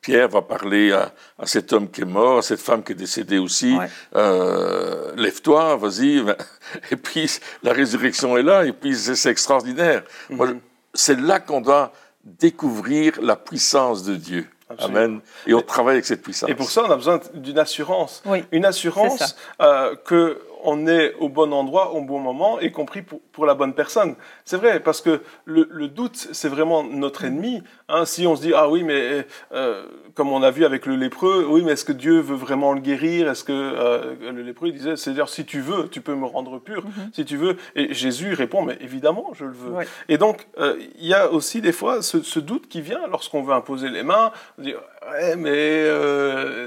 Pierre 0.00 0.30
va 0.30 0.40
parler 0.40 0.92
à, 0.92 1.12
cet 1.44 1.74
homme 1.74 1.90
qui 1.90 2.00
est 2.00 2.06
mort, 2.06 2.38
à 2.38 2.42
cette 2.42 2.60
femme 2.60 2.82
qui 2.82 2.92
est 2.92 2.96
décédée 3.06 3.36
aussi. 3.36 3.76
Euh, 4.14 5.12
lève-toi, 5.14 5.76
vas-y. 5.76 6.24
Et 6.90 6.96
puis 6.96 7.30
la 7.62 7.74
résurrection 7.74 8.38
est 8.38 8.42
là, 8.42 8.64
et 8.64 8.72
puis 8.72 8.94
c'est 8.96 9.30
extraordinaire. 9.30 10.02
Mhm. 10.30 10.60
C'est 10.94 11.20
là 11.20 11.38
qu'on 11.38 11.60
doit 11.60 11.92
découvrir 12.24 13.20
la 13.20 13.36
puissance 13.36 14.04
de 14.04 14.14
Dieu. 14.14 14.48
Amen. 14.78 15.20
Et 15.46 15.54
on 15.54 15.60
travaille 15.60 15.94
avec 15.96 16.06
cette 16.06 16.22
puissance. 16.22 16.50
Et 16.50 16.54
pour 16.54 16.70
ça, 16.70 16.84
on 16.84 16.90
a 16.90 16.96
besoin 16.96 17.20
d'une 17.34 17.58
assurance. 17.58 18.22
Une 18.50 18.64
assurance 18.64 19.36
euh, 19.60 19.94
que 20.04 20.40
on 20.66 20.86
est 20.86 21.14
au 21.14 21.28
bon 21.28 21.52
endroit 21.52 21.94
au 21.94 22.02
bon 22.02 22.18
moment, 22.18 22.60
y 22.60 22.70
compris 22.72 23.02
pour, 23.02 23.20
pour 23.32 23.46
la 23.46 23.54
bonne 23.54 23.72
personne. 23.72 24.16
C'est 24.44 24.56
vrai, 24.56 24.80
parce 24.80 25.00
que 25.00 25.22
le, 25.44 25.68
le 25.70 25.88
doute, 25.88 26.28
c'est 26.32 26.48
vraiment 26.48 26.82
notre 26.82 27.24
ennemi. 27.24 27.62
Hein. 27.88 28.04
si 28.04 28.26
on 28.26 28.34
se 28.36 28.42
dit, 28.42 28.52
ah 28.54 28.68
oui, 28.68 28.82
mais 28.82 29.26
euh, 29.52 29.86
comme 30.14 30.32
on 30.32 30.42
a 30.42 30.50
vu 30.50 30.64
avec 30.64 30.86
le 30.86 30.96
lépreux, 30.96 31.46
oui, 31.48 31.62
mais 31.64 31.72
est-ce 31.72 31.84
que 31.84 31.92
Dieu 31.92 32.18
veut 32.20 32.36
vraiment 32.36 32.72
le 32.72 32.80
guérir? 32.80 33.30
Est-ce 33.30 33.44
que 33.44 33.52
euh, 33.52 34.14
le 34.20 34.42
lépreux 34.42 34.68
il 34.68 34.74
disait, 34.74 34.96
c'est-à-dire, 34.96 35.28
si 35.28 35.44
tu 35.44 35.60
veux, 35.60 35.88
tu 35.88 36.00
peux 36.00 36.14
me 36.14 36.26
rendre 36.26 36.58
pur, 36.58 36.82
mm-hmm. 36.82 37.14
si 37.14 37.24
tu 37.24 37.36
veux. 37.36 37.56
Et 37.76 37.94
Jésus 37.94 38.34
répond, 38.34 38.62
mais 38.62 38.76
évidemment, 38.80 39.30
je 39.34 39.44
le 39.44 39.52
veux. 39.52 39.74
Et 40.08 40.18
donc, 40.18 40.48
euh, 40.58 40.76
il 40.98 41.06
y 41.06 41.14
a 41.14 41.30
aussi 41.30 41.60
des 41.60 41.72
fois 41.72 42.02
ce, 42.02 42.22
ce 42.22 42.40
doute 42.40 42.68
qui 42.68 42.80
vient 42.80 43.06
lorsqu'on 43.08 43.42
veut 43.42 43.54
imposer 43.54 43.88
les 43.88 44.02
mains, 44.02 44.32
dire, 44.58 44.80
ouais, 45.12 45.36
mais 45.36 45.86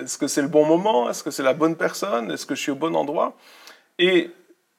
est-ce 0.03 0.17
que 0.17 0.27
c'est 0.27 0.41
le 0.41 0.47
bon 0.47 0.65
moment? 0.65 1.09
Est-ce 1.09 1.23
que 1.23 1.31
c'est 1.31 1.43
la 1.43 1.53
bonne 1.53 1.75
personne? 1.75 2.31
Est-ce 2.31 2.45
que 2.45 2.55
je 2.55 2.61
suis 2.61 2.71
au 2.71 2.75
bon 2.75 2.95
endroit? 2.95 3.35
Et 3.99 4.31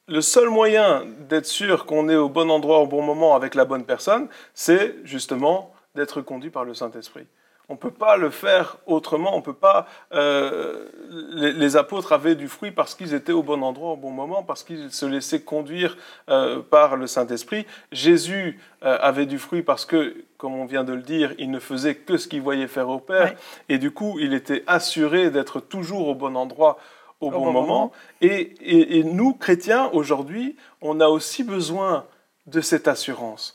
le 0.09 0.21
seul 0.23 0.49
moyen 0.49 1.05
d'être 1.29 1.47
sûr 1.47 1.87
qu'on 1.87 2.09
est 2.09 2.17
au 2.17 2.29
bon 2.29 2.51
endroit 2.51 2.81
au 2.81 2.87
bon 2.87 3.03
moment 3.03 3.37
avec 3.37 3.55
la 3.55 3.65
bonne 3.65 3.85
personne, 3.85 4.29
c'est 4.55 4.97
justement 5.05 5.73
d'être 5.95 6.21
conduit 6.23 6.51
par 6.51 6.65
le 6.65 6.75
Saint-Esprit. 6.75 7.27
On 7.69 7.75
ne 7.75 7.79
peut 7.79 7.93
pas 7.93 8.17
le 8.17 8.31
faire 8.31 8.79
autrement. 8.87 9.37
On 9.37 9.43
peut 9.43 9.53
pas. 9.53 9.87
Euh, 10.13 10.89
les, 11.31 11.77
apôtres 11.77 12.13
avaient 12.13 12.35
du 12.35 12.49
fruit 12.49 12.73
parce 12.73 12.97
qu'ils 12.97 13.15
étaient 13.15 13.31
au 13.31 13.45
bon 13.45 13.63
endroit 13.63 13.93
au 13.93 13.97
bon 13.97 14.11
moment, 14.11 14.43
parce 14.43 14.65
qu'ils 14.65 14.91
se 14.91 15.07
laissaient 15.07 15.43
conduire 15.43 15.97
euh, 16.31 16.63
par 16.63 16.97
le 16.97 17.07
Saint-Esprit. 17.07 17.67
Jésus 17.93 18.59
euh, 18.83 18.99
avait 19.01 19.27
du 19.27 19.39
fruit 19.39 19.63
parce 19.63 19.85
que, 19.85 20.17
comme 20.37 20.55
on 20.55 20.65
vient 20.65 20.83
de 20.83 20.93
le 20.93 21.03
dire, 21.03 21.33
il 21.39 21.53
ne 21.53 21.61
faisait 21.61 21.95
que 21.95 22.17
ce 22.17 22.27
qu'il 22.27 22.43
voyait 22.43 22.67
faire 22.67 22.89
au 22.89 22.99
Père, 22.99 23.35
et 23.69 23.79
du 23.79 23.93
coup, 23.93 24.17
il 24.19 24.35
était 24.35 24.65
assuré 24.67 25.31
d'être 25.31 25.61
toujours 25.61 26.09
au 26.09 26.17
bon 26.17 26.35
endroit 26.37 26.77
au, 27.21 27.31
bon, 27.31 27.53
moment. 27.53 27.93
Et, 28.21 28.99
et 28.99 29.05
nous, 29.05 29.35
chrétiens, 29.35 29.91
aujourd'hui, 29.93 30.57
on 30.81 31.01
a 31.01 31.09
aussi 31.09 31.45
besoin 31.45 32.07
de 32.47 32.61
cette 32.61 32.89
assurance. 32.89 33.55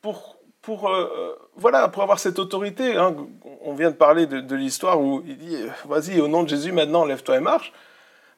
Pour 0.00 0.36
pour, 0.62 0.88
euh, 0.88 1.36
voilà, 1.56 1.88
pour 1.88 2.02
avoir 2.02 2.18
cette 2.18 2.38
autorité. 2.38 2.96
Hein. 2.96 3.14
On 3.62 3.74
vient 3.74 3.90
de 3.90 3.96
parler 3.96 4.26
de, 4.26 4.54
l'histoire 4.54 5.00
où 5.00 5.22
il 5.26 5.36
dit 5.36 5.58
Vas-y, 5.86 6.20
au 6.20 6.28
nom 6.28 6.44
de 6.44 6.48
Jésus, 6.48 6.72
maintenant, 6.72 7.04
lève-toi 7.04 7.36
et 7.36 7.40
marche. 7.40 7.72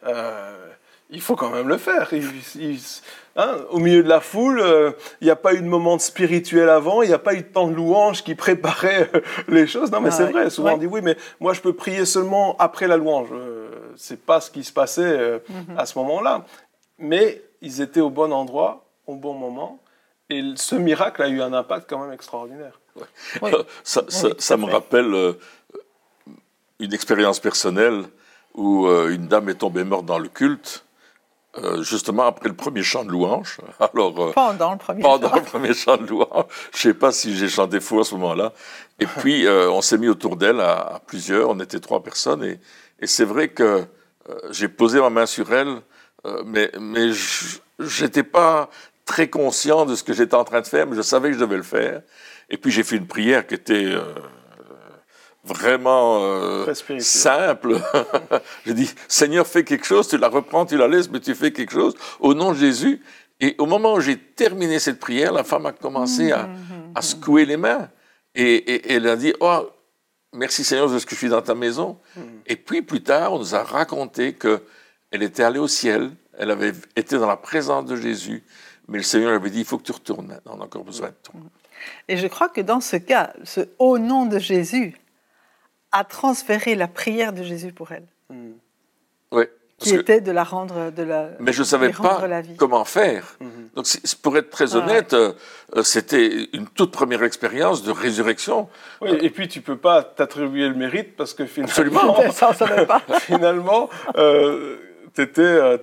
Euh, 0.06 0.70
il 1.10 1.20
faut 1.20 1.36
quand 1.36 1.50
même 1.50 1.68
le 1.68 1.76
faire. 1.78 2.10
Hein, 3.36 3.56
au 3.70 3.78
milieu 3.78 4.02
de 4.02 4.08
la 4.08 4.20
foule, 4.20 4.60
euh, 4.60 4.92
il 5.20 5.24
n'y 5.24 5.30
a 5.30 5.36
pas 5.36 5.54
eu 5.54 5.60
de 5.60 5.66
moment 5.66 5.98
spirituel 5.98 6.68
avant, 6.68 7.02
il 7.02 7.08
n'y 7.08 7.14
a 7.14 7.18
pas 7.18 7.34
eu 7.34 7.42
de 7.42 7.48
temps 7.48 7.66
de 7.66 7.74
louange 7.74 8.22
qui 8.22 8.34
préparait 8.34 9.10
les 9.48 9.66
choses. 9.66 9.90
Non, 9.90 10.00
mais 10.00 10.10
ah 10.10 10.16
c'est 10.16 10.30
vrai. 10.30 10.50
Souvent, 10.50 10.74
on 10.74 10.78
dit 10.78 10.86
Oui, 10.86 11.00
mais 11.02 11.16
moi, 11.40 11.52
je 11.52 11.60
peux 11.60 11.72
prier 11.72 12.04
seulement 12.04 12.56
après 12.58 12.86
la 12.86 12.96
louange. 12.96 13.28
Ce 13.96 14.12
n'est 14.12 14.18
pas 14.18 14.40
ce 14.40 14.50
qui 14.50 14.62
se 14.62 14.72
passait 14.72 15.42
mhm. 15.48 15.76
à 15.76 15.86
ce 15.86 15.98
moment-là. 15.98 16.44
Mais 16.98 17.42
ils 17.60 17.80
étaient 17.80 18.00
au 18.00 18.10
bon 18.10 18.32
endroit, 18.32 18.84
au 19.06 19.16
bon 19.16 19.34
moment 19.34 19.80
et 20.30 20.42
ce 20.56 20.74
miracle 20.74 21.22
a 21.22 21.28
eu 21.28 21.40
un 21.42 21.52
impact 21.52 21.88
quand 21.88 22.02
même 22.02 22.12
extraordinaire. 22.12 22.80
Ça, 23.84 24.56
me 24.56 24.70
rappelle 24.70 25.12
euh, 25.12 25.32
une 26.78 26.94
expérience 26.94 27.40
personnelle 27.40 28.04
où 28.54 28.86
euh, 28.86 29.12
une 29.12 29.26
dame 29.26 29.48
est 29.48 29.56
tombée 29.56 29.84
morte 29.84 30.06
dans 30.06 30.18
le 30.18 30.28
culte, 30.28 30.83
euh, 31.58 31.82
justement 31.82 32.26
après 32.26 32.48
le 32.48 32.54
premier 32.54 32.82
chant 32.82 33.04
de 33.04 33.10
louange. 33.10 33.58
Alors, 33.80 34.32
pendant 34.32 34.72
le 34.72 34.78
premier 34.78 35.02
pendant 35.02 35.30
chant. 35.30 35.36
le 35.36 35.42
premier 35.42 35.74
chant 35.74 35.96
de 35.96 36.06
louange. 36.06 36.44
Je 36.72 36.88
ne 36.88 36.92
sais 36.92 36.98
pas 36.98 37.12
si 37.12 37.36
j'ai 37.36 37.48
chanté 37.48 37.80
fou 37.80 38.00
à 38.00 38.04
ce 38.04 38.14
moment-là. 38.14 38.52
Et 39.00 39.06
puis, 39.20 39.46
on 39.48 39.82
s'est 39.82 39.98
mis 39.98 40.08
autour 40.08 40.36
d'elle 40.36 40.60
à, 40.60 41.00
plusieurs. 41.06 41.50
On 41.50 41.60
était 41.60 41.80
trois 41.80 42.02
personnes. 42.02 42.44
Et, 42.44 42.60
et 43.00 43.06
c'est 43.06 43.24
vrai 43.24 43.48
que 43.48 43.84
j'ai 44.50 44.68
posé 44.68 45.00
ma 45.00 45.10
main 45.10 45.26
sur 45.26 45.52
elle, 45.52 45.82
mais, 46.46 46.70
mais 46.80 47.10
j'étais 47.78 48.22
pas 48.22 48.70
très 49.04 49.28
conscient 49.28 49.84
de 49.86 49.94
ce 49.94 50.02
que 50.02 50.12
j'étais 50.12 50.34
en 50.34 50.44
train 50.44 50.60
de 50.60 50.66
faire, 50.66 50.86
mais 50.86 50.96
je 50.96 51.02
savais 51.02 51.28
que 51.28 51.34
je 51.34 51.40
devais 51.40 51.56
le 51.56 51.62
faire. 51.62 52.02
Et 52.50 52.56
puis 52.56 52.70
j'ai 52.70 52.82
fait 52.82 52.96
une 52.96 53.06
prière 53.06 53.46
qui 53.46 53.54
était 53.54 53.84
euh, 53.84 54.02
vraiment 55.44 56.18
euh, 56.22 56.74
simple. 57.00 57.76
j'ai 58.66 58.74
dit, 58.74 58.90
Seigneur, 59.08 59.46
fais 59.46 59.64
quelque 59.64 59.86
chose, 59.86 60.08
tu 60.08 60.18
la 60.18 60.28
reprends, 60.28 60.66
tu 60.66 60.76
la 60.76 60.88
laisses, 60.88 61.10
mais 61.10 61.20
tu 61.20 61.34
fais 61.34 61.52
quelque 61.52 61.72
chose 61.72 61.94
au 62.20 62.34
nom 62.34 62.52
de 62.52 62.58
Jésus. 62.58 63.00
Et 63.40 63.54
au 63.58 63.66
moment 63.66 63.94
où 63.94 64.00
j'ai 64.00 64.16
terminé 64.16 64.78
cette 64.78 64.98
prière, 64.98 65.32
la 65.32 65.44
femme 65.44 65.66
a 65.66 65.72
commencé 65.72 66.32
à, 66.32 66.48
à 66.94 67.02
secouer 67.02 67.44
les 67.44 67.56
mains. 67.56 67.88
Et, 68.34 68.92
elle 68.92 69.06
a 69.06 69.16
dit, 69.16 69.32
oh, 69.40 69.68
merci 70.32 70.64
Seigneur 70.64 70.90
de 70.90 70.98
ce 70.98 71.06
que 71.06 71.12
je 71.12 71.18
suis 71.18 71.28
dans 71.28 71.42
ta 71.42 71.54
maison. 71.54 71.98
Et 72.46 72.56
puis 72.56 72.82
plus 72.82 73.02
tard, 73.02 73.32
on 73.32 73.38
nous 73.38 73.54
a 73.54 73.62
raconté 73.62 74.34
qu'elle 74.34 75.22
était 75.22 75.42
allée 75.42 75.58
au 75.58 75.68
ciel, 75.68 76.10
elle 76.36 76.50
avait 76.50 76.72
été 76.96 77.18
dans 77.18 77.28
la 77.28 77.36
présence 77.36 77.84
de 77.84 77.96
Jésus, 77.96 78.42
mais 78.88 78.98
le 78.98 79.04
Seigneur 79.04 79.32
avait 79.32 79.50
dit, 79.50 79.60
il 79.60 79.64
faut 79.64 79.78
que 79.78 79.84
tu 79.84 79.92
retournes, 79.92 80.40
on 80.46 80.60
a 80.60 80.64
encore 80.64 80.84
besoin 80.84 81.08
de 81.08 81.14
toi. 81.22 81.40
Et 82.08 82.16
je 82.16 82.26
crois 82.26 82.48
que 82.48 82.60
dans 82.60 82.80
ce 82.80 82.96
cas, 82.96 83.32
ce 83.44 83.60
au 83.78 83.98
nom 83.98 84.26
de 84.26 84.38
Jésus 84.38 84.96
a 85.94 86.04
transféré 86.04 86.74
la 86.74 86.88
prière 86.88 87.32
de 87.32 87.42
Jésus 87.42 87.72
pour 87.72 87.92
elle. 87.92 88.06
Hmm. 88.28 88.52
Oui. 89.32 89.44
Qui 89.78 89.94
était 89.94 90.20
de 90.20 90.30
la 90.30 90.44
rendre, 90.44 90.90
de 90.90 91.02
la. 91.02 91.30
Mais 91.40 91.52
je 91.52 91.60
ne 91.60 91.64
savais 91.64 91.90
pas 91.90 92.22
comment 92.56 92.84
faire. 92.84 93.36
Hmm. 93.40 93.48
Donc, 93.74 93.86
pour 94.22 94.36
être 94.36 94.50
très 94.50 94.76
honnête, 94.76 95.14
euh, 95.14 95.32
c'était 95.82 96.48
une 96.52 96.68
toute 96.68 96.92
première 96.92 97.22
expérience 97.22 97.82
de 97.82 97.90
résurrection. 97.90 98.68
Oui, 99.00 99.10
et 99.20 99.30
puis 99.30 99.48
tu 99.48 99.60
peux 99.60 99.76
pas 99.76 100.02
t'attribuer 100.02 100.68
le 100.68 100.74
mérite 100.74 101.16
parce 101.16 101.34
que 101.34 101.44
finalement, 101.44 102.16
Absolument. 102.16 102.32
ça, 102.32 102.54
pas. 102.86 103.02
finalement, 103.20 103.90
euh, 104.16 104.76
tu 105.14 105.22
étais, 105.22 105.42
euh, 105.42 105.76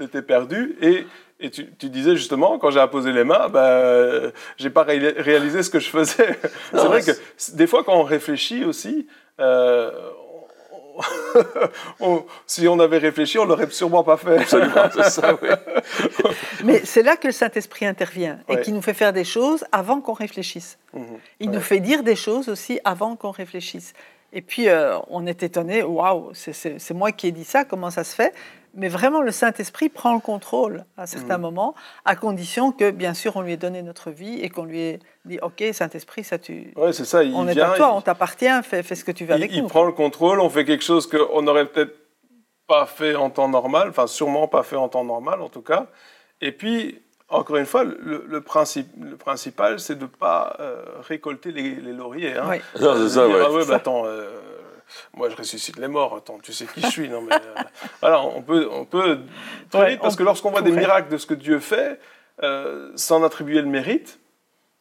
étais, 0.00 0.22
perdu 0.22 0.76
et 0.80 1.06
et 1.38 1.50
tu, 1.50 1.66
disais 1.90 2.16
justement, 2.16 2.58
quand 2.58 2.70
j'ai 2.70 2.80
apposé 2.80 3.12
les 3.12 3.24
mains, 3.24 3.50
ben, 3.50 4.32
j'ai 4.56 4.70
pas 4.70 4.84
réalisé 4.84 5.62
ce 5.62 5.68
que 5.68 5.80
je 5.80 5.90
faisais. 5.90 6.38
c'est 6.70 6.86
vrai 6.86 7.02
que 7.02 7.10
des 7.52 7.66
fois, 7.66 7.84
quand 7.84 7.94
on 7.94 8.04
réfléchit 8.04 8.64
aussi, 8.64 9.06
euh, 9.40 9.90
si 12.46 12.66
on 12.68 12.78
avait 12.80 12.98
réfléchi, 12.98 13.38
on 13.38 13.44
l'aurait 13.44 13.70
sûrement 13.70 14.04
pas 14.04 14.16
fait. 14.16 14.38
Absolument, 14.38 14.88
c'est 14.94 15.10
ça, 15.10 15.38
oui. 15.42 15.48
Mais 16.64 16.80
c'est 16.84 17.02
là 17.02 17.16
que 17.16 17.28
le 17.28 17.32
Saint-Esprit 17.32 17.86
intervient 17.86 18.38
et 18.48 18.60
qui 18.60 18.72
nous 18.72 18.82
fait 18.82 18.94
faire 18.94 19.12
des 19.12 19.24
choses 19.24 19.64
avant 19.72 20.00
qu'on 20.00 20.14
réfléchisse. 20.14 20.78
Mhm. 20.94 21.04
Il 21.40 21.50
nous 21.50 21.60
fait 21.60 21.80
dire 21.80 22.02
des 22.02 22.16
choses 22.16 22.48
aussi 22.48 22.80
avant 22.84 23.16
qu'on 23.16 23.30
réfléchisse. 23.30 23.92
Et 24.32 24.42
puis, 24.42 24.68
euh, 24.68 24.98
on 25.08 25.26
est 25.26 25.42
étonné, 25.42 25.82
waouh, 25.82 26.30
c'est 26.34 26.94
moi 26.94 27.12
qui 27.12 27.28
ai 27.28 27.32
dit 27.32 27.44
ça, 27.44 27.64
comment 27.64 27.90
ça 27.90 28.04
se 28.04 28.14
fait? 28.14 28.34
Mais 28.76 28.88
vraiment, 28.88 29.22
le 29.22 29.30
Saint-Esprit 29.30 29.88
prend 29.88 30.14
le 30.14 30.20
contrôle 30.20 30.84
à 30.96 31.06
certains 31.06 31.38
mm. 31.38 31.42
moments, 31.42 31.74
à 32.04 32.14
condition 32.14 32.72
que, 32.72 32.90
bien 32.90 33.14
sûr, 33.14 33.36
on 33.36 33.40
lui 33.40 33.52
ait 33.52 33.56
donné 33.56 33.82
notre 33.82 34.10
vie 34.10 34.40
et 34.40 34.50
qu'on 34.50 34.64
lui 34.64 34.80
ait 34.80 34.98
dit 35.24 35.38
Ok, 35.42 35.64
Saint-Esprit, 35.72 36.24
ça 36.24 36.38
tu. 36.38 36.72
Ouais, 36.76 36.92
c'est 36.92 37.04
ça. 37.04 37.24
Il 37.24 37.34
on 37.34 37.48
est 37.48 37.58
à 37.58 37.70
toi, 37.70 37.94
on 37.94 38.00
t'appartient, 38.00 38.62
fais, 38.62 38.82
fais, 38.82 38.94
ce 38.94 39.04
que 39.04 39.12
tu 39.12 39.24
veux 39.24 39.34
avec 39.34 39.50
nous. 39.50 39.64
Il 39.64 39.64
prend 39.64 39.84
le 39.84 39.92
contrôle, 39.92 40.40
on 40.40 40.50
fait 40.50 40.64
quelque 40.64 40.84
chose 40.84 41.08
qu'on 41.08 41.42
n'aurait 41.42 41.66
peut-être 41.66 41.96
pas 42.66 42.86
fait 42.86 43.14
en 43.14 43.30
temps 43.30 43.48
normal, 43.48 43.88
enfin, 43.88 44.06
sûrement 44.06 44.48
pas 44.48 44.62
fait 44.62 44.76
en 44.76 44.88
temps 44.88 45.04
normal, 45.04 45.40
en 45.40 45.48
tout 45.48 45.62
cas. 45.62 45.86
Et 46.40 46.52
puis, 46.52 47.00
encore 47.28 47.56
une 47.56 47.66
fois, 47.66 47.84
le, 47.84 48.40
principe, 48.40 48.88
le 49.00 49.16
principal, 49.16 49.80
c'est 49.80 49.96
de 49.96 50.02
ne 50.02 50.06
pas 50.06 50.56
euh, 50.60 50.82
récolter 51.00 51.50
les, 51.50 51.80
lauriers. 51.92 52.36
Hein. 52.36 52.44
Oui. 52.48 52.56
c'est 52.74 53.08
ça, 53.08 53.24
Ah 53.24 53.50
ouais, 53.50 53.64
bah 53.66 53.76
attends. 53.76 54.04
Euh, 54.04 54.28
moi 55.14 55.28
je 55.30 55.36
ressuscite 55.36 55.78
les 55.78 55.88
morts, 55.88 56.16
attends, 56.16 56.38
tu 56.42 56.52
sais 56.52 56.66
qui 56.66 56.80
je 56.80 56.86
suis. 56.86 57.08
Non, 57.08 57.22
mais, 57.22 57.34
euh, 58.04 58.14
on 58.34 58.42
peut, 58.42 58.68
on 58.70 58.84
peut 58.84 59.20
parce 59.70 60.16
que 60.16 60.22
lorsqu'on 60.22 60.50
voit 60.50 60.62
des 60.62 60.72
miracles 60.72 61.10
de 61.10 61.18
ce 61.18 61.26
que 61.26 61.34
Dieu 61.34 61.58
fait, 61.60 62.00
euh, 62.42 62.92
sans 62.96 63.22
attribuer 63.24 63.60
le 63.60 63.68
mérite, 63.68 64.18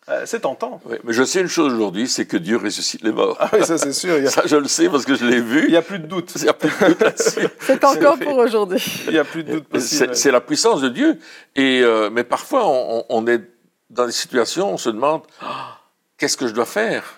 euh, 0.07 0.23
c'est 0.25 0.41
tentant. 0.41 0.81
Oui, 0.85 0.97
mais 1.03 1.13
je 1.13 1.23
sais 1.23 1.41
une 1.41 1.47
chose 1.47 1.73
aujourd'hui, 1.73 2.07
c'est 2.07 2.27
que 2.27 2.37
Dieu 2.37 2.57
ressuscite 2.57 3.01
les 3.01 3.11
morts. 3.11 3.37
Ah 3.39 3.49
oui, 3.53 3.65
ça 3.65 3.77
c'est 3.77 3.93
sûr. 3.93 4.15
Ça 4.29 4.43
je 4.45 4.55
le 4.55 4.67
sais 4.67 4.87
parce 4.87 5.03
que 5.03 5.15
je 5.15 5.25
l'ai 5.25 5.41
vu. 5.41 5.63
Il 5.63 5.71
n'y 5.71 5.77
a 5.77 5.81
plus 5.81 5.97
de 5.97 6.05
doute. 6.05 6.33
Il 6.35 6.43
n'y 6.43 6.49
a 6.49 6.53
plus 6.53 6.69
de 6.69 6.87
doute 6.87 7.01
là-dessus. 7.01 7.47
c'est 7.59 7.83
encore 7.83 8.19
pour 8.19 8.37
aujourd'hui. 8.37 8.83
Il 9.07 9.13
n'y 9.13 9.17
a 9.17 9.23
plus 9.23 9.43
de 9.43 9.53
doute 9.53 9.67
possible. 9.67 10.15
C'est 10.15 10.31
la 10.31 10.41
puissance 10.41 10.81
de 10.81 10.89
Dieu. 10.89 11.19
Et, 11.55 11.83
mais 12.11 12.23
parfois, 12.23 12.67
on, 13.09 13.27
est 13.27 13.41
dans 13.89 14.05
des 14.05 14.11
situations, 14.11 14.71
on 14.71 14.77
se 14.77 14.89
demande, 14.89 15.23
ah, 15.41 15.79
qu'est-ce 16.17 16.37
que 16.37 16.47
je 16.47 16.53
dois 16.53 16.65
faire? 16.65 17.15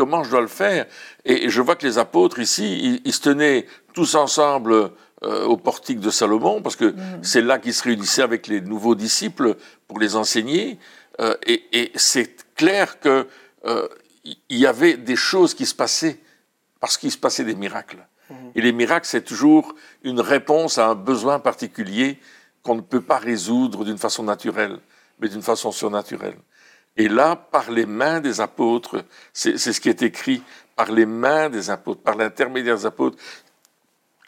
Comment 0.00 0.24
je 0.24 0.30
dois 0.30 0.40
le 0.40 0.46
faire 0.46 0.86
Et 1.26 1.50
je 1.50 1.60
vois 1.60 1.76
que 1.76 1.86
les 1.86 1.98
apôtres 1.98 2.38
ici, 2.38 3.02
ils, 3.04 3.12
se 3.12 3.20
tenaient 3.20 3.66
tous 3.92 4.14
ensemble 4.14 4.72
euh, 4.72 5.44
au 5.44 5.58
portique 5.58 6.00
de 6.00 6.08
Salomon, 6.08 6.62
parce 6.62 6.74
que 6.74 6.86
mm. 6.86 7.18
c'est 7.20 7.42
là 7.42 7.58
qu'ils 7.58 7.74
se 7.74 7.82
réunissaient 7.82 8.22
avec 8.22 8.46
les 8.46 8.62
nouveaux 8.62 8.94
disciples 8.94 9.56
pour 9.86 10.00
les 10.00 10.16
enseigner. 10.16 10.78
Euh, 11.20 11.36
et, 11.46 11.92
c'est 11.96 12.54
clair 12.54 12.98
qu'il 12.98 13.26
euh, 13.66 13.88
y 14.48 14.64
avait 14.64 14.96
des 14.96 15.16
choses 15.16 15.52
qui 15.52 15.66
se 15.66 15.74
passaient 15.74 16.18
parce 16.80 16.96
qu'il 16.96 17.12
se 17.12 17.18
passait 17.18 17.44
des 17.44 17.54
miracles. 17.54 18.06
Mm. 18.30 18.34
Et 18.54 18.62
les 18.62 18.72
miracles, 18.72 19.06
c'est 19.06 19.26
toujours 19.26 19.74
une 20.02 20.20
réponse 20.20 20.78
à 20.78 20.86
un 20.86 20.94
besoin 20.94 21.40
particulier 21.40 22.18
qu'on 22.62 22.76
ne 22.76 22.80
peut 22.80 23.02
pas 23.02 23.18
résoudre 23.18 23.84
d'une 23.84 23.98
façon 23.98 24.22
naturelle, 24.22 24.78
mais 25.18 25.28
d'une 25.28 25.42
façon 25.42 25.72
surnaturelle. 25.72 26.38
Et 26.96 27.08
là, 27.08 27.36
par 27.36 27.70
les 27.70 27.86
mains 27.86 28.20
des 28.20 28.40
apôtres, 28.40 29.04
c'est 29.32 29.56
ce 29.58 29.80
qui 29.80 29.88
est 29.88 30.02
écrit, 30.02 30.42
par 30.76 30.90
les 30.90 31.06
mains 31.06 31.48
des 31.48 31.70
apôtres, 31.70 32.02
par 32.02 32.16
l'intermédiaire 32.16 32.76
des 32.76 32.86
apôtres, 32.86 33.18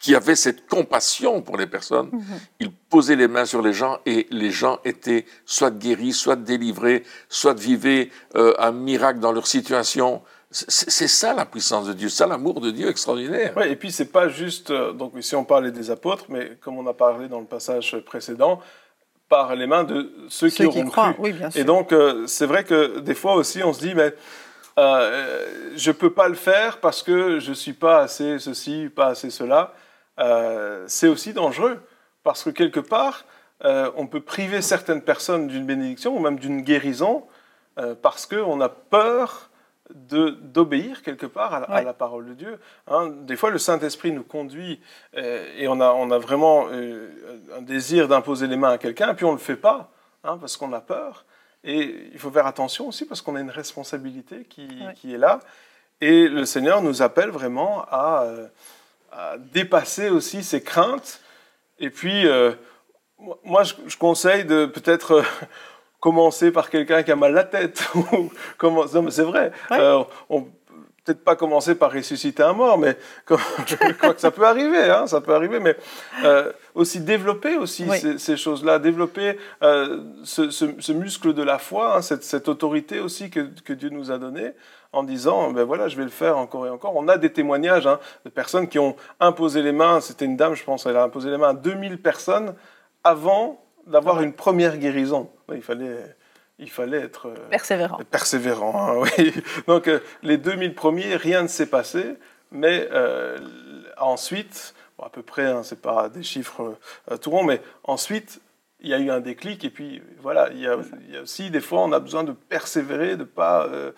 qui 0.03 0.15
avait 0.15 0.35
cette 0.35 0.67
compassion 0.67 1.41
pour 1.41 1.55
les 1.55 1.65
personnes. 1.65 2.09
Mhm. 2.11 2.39
Il 2.59 2.71
posait 2.71 3.15
les 3.15 3.29
mains 3.29 3.45
sur 3.45 3.61
les 3.61 3.71
gens 3.71 3.99
et 4.05 4.27
les 4.31 4.51
gens 4.51 4.79
étaient 4.83 5.25
soit 5.45 5.71
guéris, 5.71 6.11
soit 6.11 6.35
délivrés, 6.35 7.03
soit 7.29 7.57
vivaient 7.57 8.09
euh, 8.35 8.53
un 8.59 8.73
miracle 8.73 9.19
dans 9.19 9.31
leur 9.31 9.47
situation. 9.47 10.21
C'est 10.51 11.07
ça 11.07 11.33
la 11.33 11.45
puissance 11.45 11.87
de 11.87 11.93
Dieu, 11.93 12.09
ça 12.09 12.27
l'amour 12.27 12.59
de 12.59 12.69
Dieu 12.69 12.89
extraordinaire. 12.89 13.55
Ouais, 13.57 13.71
et 13.71 13.75
puis 13.75 13.91
c'est 13.91 14.11
pas 14.11 14.27
juste, 14.27 14.69
euh, 14.69 14.91
donc 14.91 15.13
ici 15.17 15.35
on 15.35 15.45
parlait 15.45 15.71
des 15.71 15.89
apôtres, 15.89 16.25
mais 16.27 16.57
comme 16.61 16.77
on 16.77 16.85
a 16.85 16.93
parlé 16.93 17.27
dans 17.29 17.39
le 17.39 17.47
passage 17.47 17.97
précédent, 18.05 18.59
par 19.33 19.55
les 19.55 19.65
mains 19.65 19.83
de 19.83 20.11
ceux, 20.29 20.49
qui 20.49 20.63
auront 20.63 20.85
croient. 20.85 21.15
Oui, 21.17 21.33
bien 21.33 21.49
sûr. 21.49 21.59
Et 21.59 21.63
donc 21.63 21.91
euh, 21.91 22.27
c'est 22.27 22.45
vrai 22.45 22.63
que 22.63 22.99
des 22.99 23.15
fois 23.15 23.33
aussi 23.33 23.63
on 23.63 23.73
se 23.73 23.79
dit, 23.79 23.95
mais 23.95 24.13
euh, 24.77 25.47
je 25.75 25.91
peux 25.91 26.11
pas 26.11 26.27
le 26.27 26.35
faire 26.35 26.77
parce 26.77 27.01
que 27.01 27.39
je 27.39 27.51
suis 27.51 27.73
pas 27.73 28.01
assez 28.01 28.37
ceci, 28.37 28.91
pas 28.95 29.07
assez 29.07 29.31
cela. 29.31 29.73
Euh, 30.19 30.83
c'est 30.85 31.07
aussi 31.07 31.33
dangereux, 31.33 31.79
parce 32.23 32.43
que 32.43 32.51
quelque 32.51 32.79
part, 32.79 33.25
on 33.95 34.07
peut 34.07 34.19
priver 34.19 34.61
certaines 34.61 35.01
personnes 35.01 35.47
d'une 35.47 35.65
bénédiction 35.65 36.15
ou 36.15 36.19
même 36.19 36.37
d'une 36.37 36.61
guérison 36.61 37.23
parce 38.01 38.25
qu'on 38.25 38.59
a 38.59 38.67
peur 38.67 39.49
d'obéir 39.89 41.03
quelque 41.03 41.25
part 41.25 41.53
à 41.53 41.81
la, 41.81 41.93
parole 41.93 42.27
de 42.29 42.33
Dieu. 42.33 42.59
Hein. 42.87 43.09
des 43.09 43.35
fois, 43.35 43.49
le 43.49 43.57
Saint-Esprit 43.57 44.11
nous 44.11 44.23
conduit 44.23 44.79
et 45.13 45.67
on 45.67 45.81
a, 45.81 45.91
on 45.91 46.09
a 46.09 46.17
vraiment 46.17 46.67
un 46.69 47.61
désir 47.61 48.07
d'imposer 48.07 48.47
les 48.47 48.55
mains 48.55 48.71
à 48.71 48.77
quelqu'un, 48.77 49.11
et 49.11 49.13
puis 49.13 49.25
on 49.25 49.33
ne 49.33 49.37
le 49.37 49.41
fait 49.41 49.57
pas 49.57 49.91
hein, 50.23 50.37
parce 50.39 50.55
qu'on 50.55 50.71
a 50.71 50.79
peur. 50.79 51.25
Et 51.65 52.09
il 52.13 52.19
faut 52.19 52.31
faire 52.31 52.47
attention 52.47 52.87
aussi 52.87 53.05
parce 53.05 53.21
qu'on 53.21 53.35
a 53.35 53.41
une 53.41 53.49
responsabilité 53.49 54.45
qui, 54.45 54.69
qui, 54.95 55.13
est 55.13 55.17
là. 55.17 55.39
Et 55.99 56.27
le 56.27 56.45
Seigneur 56.45 56.81
nous 56.81 57.01
appelle 57.01 57.29
vraiment 57.29 57.85
à 57.91 58.25
à 59.15 59.37
dépasser 59.37 60.09
aussi 60.09 60.43
ses 60.43 60.61
craintes. 60.61 61.21
Et 61.79 61.89
puis, 61.89 62.27
euh, 62.27 62.53
moi, 63.43 63.63
je, 63.63 63.97
conseille 63.97 64.45
de 64.45 64.65
peut-être 64.65 65.11
euh, 65.11 65.23
commencer 66.03 66.51
par 66.51 66.69
quelqu'un 66.69 67.01
qui 67.01 67.13
a 67.13 67.15
mal 67.15 67.31
la 67.33 67.45
tête. 67.45 67.81
c'est 69.09 69.23
vrai. 69.23 69.53
Euh, 69.71 70.03
on 70.29 70.41
peut-être 71.05 71.23
pas 71.23 71.37
commencer 71.37 71.75
par 71.75 71.93
ressusciter 71.93 72.43
un 72.43 72.51
mort, 72.51 72.77
mais 72.77 72.97
je 73.29 73.93
crois 73.93 74.13
que 74.13 74.19
ça 74.19 74.31
peut 74.31 74.45
arriver, 74.45 74.89
hein, 74.89 75.07
ça 75.07 75.21
peut 75.21 75.33
arriver, 75.33 75.61
mais 75.61 75.77
aussi 76.75 76.99
développer 76.99 77.55
aussi 77.55 77.85
ces, 78.17 78.35
choses-là, 78.37 78.79
développer 78.79 79.37
ce, 79.61 80.91
muscle 80.91 81.33
de 81.33 81.43
la 81.43 81.57
foi, 81.57 81.95
hein, 81.95 82.01
cette, 82.01 82.25
cette, 82.25 82.49
autorité 82.49 82.99
aussi 82.99 83.29
que, 83.29 83.47
que 83.63 83.71
Dieu 83.71 83.89
nous 83.89 84.11
a 84.11 84.17
donnée 84.17 84.51
en 84.91 85.03
disant, 85.03 85.51
ben 85.51 85.63
voilà, 85.63 85.87
je 85.87 85.95
vais 85.95 86.03
le 86.03 86.09
faire 86.09 86.37
encore 86.37 86.67
et 86.67 86.69
encore. 86.69 86.95
On 86.97 87.07
a 87.07 87.17
des 87.17 87.31
témoignages 87.31 87.87
hein, 87.87 87.99
de 88.25 88.29
personnes 88.29 88.67
qui 88.67 88.79
ont 88.79 88.97
imposé 89.21 89.61
les 89.61 89.71
mains, 89.71 90.01
c'était 90.01 90.25
une 90.25 90.35
dame, 90.35 90.53
je 90.53 90.65
pense, 90.65 90.85
elle 90.85 90.97
a 90.97 91.03
imposé 91.03 91.29
les 91.29 91.37
mains 91.37 91.49
à 91.49 91.53
2000 91.53 92.01
personnes 92.01 92.55
avant 93.05 93.62
d'avoir 93.87 94.21
une 94.21 94.33
première 94.33 94.77
guérison. 94.77 95.29
Il 95.53 95.61
fallait, 95.61 96.15
il 96.59 96.69
fallait 96.69 96.99
être 96.99 97.27
euh, 97.27 97.49
persévérant. 97.49 97.99
Persévérant, 98.09 99.03
hein, 99.03 99.09
oui. 99.17 99.33
Donc 99.67 99.87
euh, 99.87 99.99
les 100.21 100.37
2000 100.37 100.75
premiers, 100.75 101.15
rien 101.15 101.43
ne 101.43 101.47
s'est 101.47 101.67
passé, 101.67 102.15
mais 102.51 102.87
euh, 102.91 103.37
ensuite, 103.97 104.73
à 105.01 105.09
peu 105.09 105.21
près, 105.21 105.47
hein, 105.47 105.63
c'est 105.63 105.81
pas 105.81 106.09
des 106.09 106.23
chiffres 106.23 106.77
tout 107.21 107.31
ronds, 107.31 107.43
mais 107.43 107.61
ensuite, 107.83 108.39
il 108.79 108.89
y 108.89 108.93
a 108.93 108.99
eu 108.99 109.09
un 109.09 109.21
déclic 109.21 109.63
et 109.63 109.69
puis 109.69 110.01
voilà, 110.21 110.49
il 110.51 110.59
y, 110.59 110.67
a, 110.67 110.77
aussi 111.21 111.49
des 111.49 111.61
fois 111.61 111.81
on 111.83 111.93
a 111.93 111.99
besoin 111.99 112.25
de 112.25 112.33
persévérer, 112.33 113.11
de 113.11 113.21
ne 113.21 113.23
pas 113.23 113.65
euh, 113.67 113.91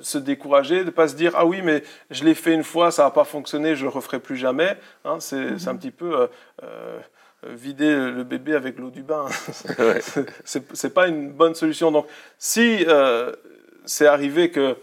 se 0.00 0.16
décourager, 0.16 0.80
de 0.80 0.84
ne 0.84 0.90
pas 0.90 1.08
se 1.08 1.14
dire 1.14 1.32
ah 1.36 1.44
oui 1.44 1.60
mais 1.62 1.82
je 2.10 2.24
l'ai 2.24 2.34
fait 2.34 2.54
une 2.54 2.64
fois, 2.64 2.90
ça 2.90 3.04
n'a 3.04 3.10
pas 3.10 3.24
fonctionné, 3.24 3.76
je 3.76 3.82
le 3.82 3.90
referai 3.90 4.20
plus 4.20 4.36
jamais. 4.36 4.78
Hein, 5.04 5.18
c'est 5.20 5.68
un 5.68 5.76
petit 5.76 5.90
peu 5.90 6.28
vider 7.44 7.94
le 7.94 8.24
bébé 8.24 8.54
avec 8.54 8.78
l'eau 8.78 8.90
du 8.90 9.02
bain. 9.02 9.26
c'est 10.44 10.94
pas 10.94 11.08
une 11.08 11.32
bonne 11.32 11.54
solution. 11.54 11.90
Donc 11.90 12.06
si 12.38 12.86
c'est 13.84 14.06
arrivé 14.06 14.50
que 14.50 14.76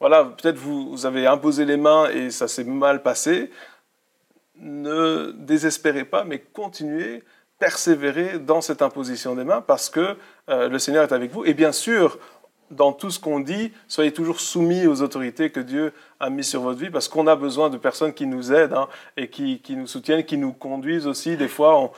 voilà, 0.00 0.24
peut-être 0.24 0.56
vous, 0.56 0.90
vous 0.90 1.06
avez 1.06 1.26
imposé 1.26 1.64
les 1.64 1.76
mains 1.76 2.10
et 2.10 2.30
ça 2.30 2.48
s'est 2.48 2.64
mal 2.64 3.02
passé, 3.02 3.50
ne 4.56 5.30
désespérez 5.36 6.04
pas, 6.04 6.24
mais 6.24 6.40
continuez 6.40 7.22
persévérer 7.62 8.40
dans 8.40 8.60
cette 8.60 8.82
imposition 8.82 9.36
des 9.36 9.44
mains 9.44 9.60
parce 9.60 9.88
que 9.88 10.16
euh, 10.48 10.68
le 10.68 10.80
Seigneur 10.80 11.04
est 11.04 11.12
avec 11.12 11.30
vous. 11.30 11.44
Et 11.44 11.54
bien 11.54 11.70
sûr, 11.70 12.18
dans 12.72 12.92
tout 12.92 13.12
ce 13.12 13.20
qu'on 13.20 13.38
dit, 13.38 13.70
soyez 13.86 14.12
toujours 14.12 14.40
soumis 14.40 14.88
aux 14.88 15.02
autorités 15.02 15.50
que 15.50 15.60
Dieu 15.60 15.92
a 16.18 16.28
mises 16.28 16.48
sur 16.48 16.62
votre 16.62 16.80
vie 16.80 16.90
parce 16.90 17.06
qu'on 17.06 17.28
a 17.28 17.36
besoin 17.36 17.70
de 17.70 17.76
personnes 17.76 18.12
qui 18.12 18.26
nous 18.26 18.52
aident 18.52 18.72
hein, 18.72 18.88
et 19.16 19.28
qui, 19.30 19.60
qui, 19.60 19.76
nous 19.76 19.86
soutiennent, 19.86 20.24
qui 20.24 20.38
nous 20.38 20.52
conduisent 20.52 21.06
aussi. 21.06 21.36
Des 21.36 21.46
fois, 21.46 21.78
on, 21.78 21.92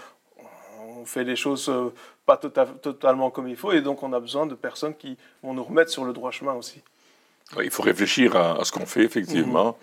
on 1.04 1.06
fait 1.06 1.24
les 1.24 1.36
choses 1.36 1.68
euh, 1.68 1.92
pas 2.24 2.36
tota-, 2.36 2.78
totalement 2.80 3.30
comme 3.30 3.46
il 3.46 3.56
faut 3.56 3.72
et 3.72 3.82
donc 3.82 4.02
on 4.02 4.12
a 4.14 4.20
besoin 4.20 4.46
de 4.46 4.54
personnes 4.54 4.94
qui 4.94 5.18
vont 5.42 5.52
nous 5.52 5.62
remettre 5.62 5.90
sur 5.90 6.04
le 6.06 6.14
droit 6.14 6.30
chemin 6.30 6.54
aussi. 6.54 6.80
il 7.62 7.70
faut 7.70 7.82
réfléchir 7.82 8.34
à, 8.36 8.64
ce 8.64 8.72
qu'on 8.72 8.86
fait, 8.86 9.02
effectivement, 9.02 9.66
mhm. 9.66 9.74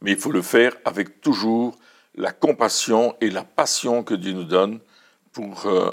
mais 0.00 0.12
il 0.12 0.16
faut 0.16 0.32
le 0.32 0.40
faire 0.40 0.72
avec 0.86 1.20
toujours 1.20 1.76
la 2.14 2.32
compassion 2.32 3.14
et 3.20 3.28
la 3.28 3.44
passion 3.44 4.02
que 4.02 4.14
Dieu 4.14 4.32
nous 4.32 4.44
donne 4.44 4.80
pour 5.32 5.66
euh, 5.66 5.90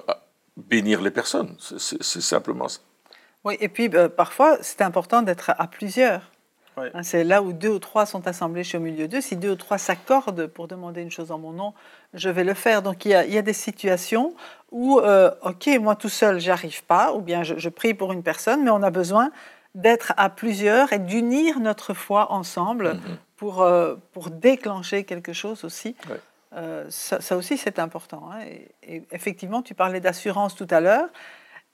bénir 0.55 1.01
les 1.01 1.11
personnes. 1.11 1.55
C'est 1.59 2.21
simplement 2.21 2.69
ça. 2.69 2.79
Oui, 3.43 3.57
et 3.59 3.67
puis 3.67 3.89
euh, 3.93 4.07
parfois, 4.07 4.57
c'est 4.61 4.81
important 4.81 5.21
d'être 5.21 5.51
à 5.57 5.67
plusieurs. 5.67 6.31
Hein, 6.77 7.03
c'est 7.03 7.23
là 7.23 7.41
où 7.41 7.53
deux 7.53 7.69
ou 7.69 7.79
trois 7.79 8.05
sont 8.05 8.27
assemblés, 8.27 8.63
je 8.63 8.69
suis 8.69 8.77
au 8.77 8.81
milieu 8.81 9.07
d'eux. 9.07 9.21
Si 9.21 9.35
deux 9.35 9.51
ou 9.51 9.55
trois 9.55 9.77
s'accordent 9.77 10.47
pour 10.47 10.67
demander 10.67 11.01
une 11.01 11.11
chose 11.11 11.31
en 11.31 11.37
mon 11.37 11.51
nom, 11.51 11.73
je 12.13 12.29
vais 12.29 12.43
le 12.43 12.53
faire. 12.53 12.81
Donc 12.81 13.05
il 13.05 13.09
y 13.09 13.15
a, 13.15 13.25
il 13.25 13.33
y 13.33 13.37
a 13.37 13.41
des 13.41 13.53
situations 13.53 14.35
où, 14.71 14.99
euh, 14.99 15.31
ok, 15.43 15.67
moi 15.79 15.95
tout 15.95 16.09
seul, 16.09 16.39
j'arrive 16.39 16.83
pas, 16.83 17.13
ou 17.13 17.21
bien 17.21 17.43
je, 17.43 17.69
prie 17.69 17.93
pour 17.93 18.13
une 18.13 18.23
personne, 18.23 18.63
mais 18.63 18.71
on 18.71 18.83
a 18.83 18.91
besoin 18.91 19.31
d'être 19.75 20.13
à 20.17 20.29
plusieurs 20.29 20.93
et 20.93 20.99
d'unir 20.99 21.59
notre 21.59 21.93
foi 21.93 22.31
ensemble 22.31 22.93
mm-hmm. 22.93 23.17
pour, 23.35 23.67
pour 24.13 24.29
déclencher 24.31 25.03
quelque 25.03 25.33
chose 25.33 25.63
aussi. 25.63 25.95
Euh, 26.53 26.85
ça, 26.89 27.35
aussi, 27.35 27.57
c'est 27.57 27.79
important. 27.79 28.29
Hein. 28.31 28.39
Et, 28.83 29.03
effectivement, 29.11 29.61
tu 29.61 29.73
parlais 29.73 29.99
d'assurance 29.99 30.55
tout 30.55 30.67
à 30.69 30.79
l'heure. 30.79 31.07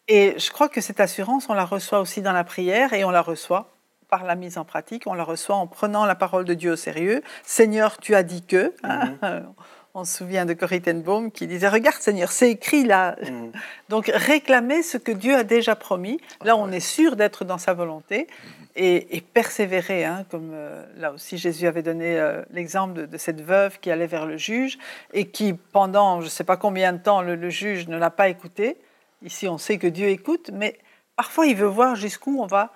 Et 0.08 0.38
je 0.38 0.52
crois 0.52 0.68
que 0.68 0.82
cette 0.82 1.00
assurance, 1.00 1.50
on 1.50 1.54
la 1.54 1.66
reçoit 1.66 2.02
aussi 2.02 2.22
dans 2.22 2.34
la 2.34 2.44
prière 2.44 2.94
et 2.94 3.06
on 3.06 3.12
la 3.12 3.22
reçoit 3.22 3.70
par 4.14 4.26
la 4.26 4.36
mise 4.36 4.60
en 4.60 4.64
pratique. 4.64 5.08
On 5.08 5.16
la 5.16 5.24
reçoit 5.24 5.56
en 5.56 5.66
prenant 5.66 6.06
la 6.06 6.14
parole 6.14 6.46
de 6.46 6.54
Dieu 6.54 6.74
au 6.74 6.76
sérieux. 6.76 7.24
Seigneur, 7.42 7.98
tu 7.98 8.14
as 8.14 8.22
dit 8.22 8.44
que. 8.44 8.72
Hein. 8.84 9.16
Mm-hmm. 9.24 9.44
On 9.96 10.06
se 10.06 10.18
souvient 10.18 10.46
de 10.46 10.54
Corrie 10.54 10.82
Ten 10.82 11.04
qui 11.32 11.48
disait 11.48 11.68
Regarde, 11.68 12.00
Seigneur, 12.00 12.32
c'est 12.32 12.52
écrit 12.52 12.84
là. 12.84 13.16
Mm-hmm. 13.16 13.52
Donc 13.90 14.12
réclamer 14.14 14.84
ce 14.84 14.98
que 14.98 15.12
Dieu 15.12 15.36
a 15.36 15.44
déjà 15.44 15.76
promis. 15.76 16.20
Là, 16.44 16.56
on 16.56 16.72
est 16.72 16.80
sûr 16.80 17.16
d'être 17.16 17.44
dans 17.44 17.58
sa 17.58 17.74
volonté 17.74 18.28
et, 18.76 19.24
persévérer, 19.34 20.06
hein, 20.06 20.26
comme 20.30 20.52
euh, 20.54 20.86
là 20.98 21.12
aussi 21.12 21.40
Jésus 21.40 21.66
avait 21.66 21.82
donné 21.82 22.20
euh, 22.20 22.44
l'exemple 22.52 23.08
de, 23.08 23.18
cette 23.18 23.42
veuve 23.42 23.80
qui 23.80 23.90
allait 23.90 24.06
vers 24.06 24.28
le 24.28 24.38
juge 24.38 24.78
et 25.14 25.26
qui, 25.26 25.54
pendant 25.54 26.20
je 26.22 26.26
ne 26.26 26.30
sais 26.30 26.44
pas 26.44 26.58
combien 26.58 26.94
de 26.94 27.00
temps, 27.00 27.24
le, 27.24 27.50
juge 27.50 27.88
ne 27.88 27.98
l'a 27.98 28.12
pas 28.12 28.30
écouté. 28.30 28.78
Ici, 29.24 29.48
on 29.48 29.58
sait 29.58 29.80
que 29.80 29.88
Dieu 29.88 30.10
écoute, 30.10 30.52
mais 30.54 30.78
parfois 31.16 31.48
il 31.48 31.56
veut 31.56 31.66
voir 31.66 31.96
jusqu'où 31.96 32.40
on 32.40 32.46
va 32.46 32.74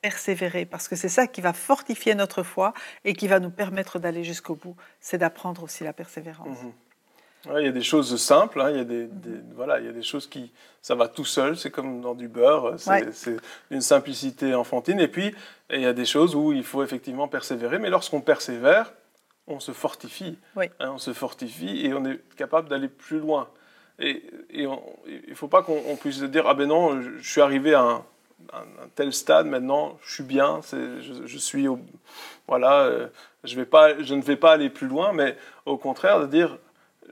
persévérer, 0.00 0.64
parce 0.64 0.88
que 0.88 0.96
c'est 0.96 1.08
ça 1.08 1.26
qui 1.26 1.40
va 1.40 1.52
fortifier 1.52 2.14
notre 2.14 2.42
foi 2.42 2.72
et 3.04 3.14
qui 3.14 3.28
va 3.28 3.40
nous 3.40 3.50
permettre 3.50 3.98
d'aller 3.98 4.24
jusqu'au 4.24 4.54
bout, 4.54 4.76
c'est 5.00 5.18
d'apprendre 5.18 5.62
aussi 5.62 5.84
la 5.84 5.92
persévérance. 5.92 6.62
Mhm 6.62 6.72
il 7.56 7.64
y 7.64 7.68
a 7.68 7.72
des 7.72 7.82
choses 7.82 8.20
simples, 8.20 8.60
hein, 8.60 8.70
il, 8.70 8.76
y 8.76 8.80
a 8.80 8.84
des, 8.84 9.08
voilà, 9.54 9.78
il 9.78 9.86
y 9.86 9.88
a 9.88 9.92
des 9.92 10.02
choses 10.02 10.26
qui, 10.26 10.52
ça 10.82 10.94
va 10.94 11.08
tout 11.08 11.24
seul, 11.24 11.56
c'est 11.56 11.70
comme 11.70 12.00
dans 12.00 12.14
du 12.14 12.28
beurre, 12.28 12.74
c'est 12.78 13.36
une 13.70 13.80
simplicité 13.80 14.54
enfantine. 14.54 15.00
Et 15.00 15.08
puis, 15.08 15.34
il 15.70 15.80
y 15.80 15.86
a 15.86 15.92
des 15.92 16.04
choses 16.04 16.34
où 16.34 16.52
il 16.52 16.64
faut 16.64 16.82
effectivement 16.82 17.28
persévérer, 17.28 17.78
mais 17.78 17.90
lorsqu'on 17.90 18.20
persévère, 18.20 18.92
on 19.46 19.60
se 19.60 19.72
fortifie. 19.72 20.38
Hein, 20.56 20.68
on 20.80 20.98
se 20.98 21.12
fortifie 21.12 21.86
et 21.86 21.94
on 21.94 22.04
est 22.04 22.20
capable 22.36 22.68
d'aller 22.68 22.88
plus 22.88 23.18
loin. 23.18 23.48
Et, 23.98 24.22
et 24.50 24.66
il 25.06 25.30
ne 25.30 25.34
faut 25.34 25.48
pas 25.48 25.62
qu'on 25.62 25.96
puisse 25.96 26.22
dire, 26.22 26.46
ah 26.46 26.54
ben 26.54 26.68
non, 26.68 27.00
je, 27.00 27.28
suis 27.28 27.40
arrivé 27.40 27.74
à 27.74 27.82
un, 27.82 28.04
tel 28.94 29.12
stade, 29.12 29.46
maintenant 29.46 29.98
je 30.02 30.14
suis 30.14 30.24
bien, 30.24 30.60
je, 30.70 31.26
je, 31.26 31.38
suis 31.38 31.68
au, 31.68 31.80
voilà, 32.46 32.80
euh, 32.82 33.08
je, 33.44 33.56
vais 33.56 33.66
pas, 33.66 34.02
je 34.02 34.14
ne 34.14 34.22
vais 34.22 34.36
pas 34.36 34.52
aller 34.52 34.70
plus 34.70 34.88
loin, 34.88 35.12
mais 35.12 35.36
au 35.66 35.76
contraire 35.76 36.20
de 36.20 36.26
dire, 36.26 36.56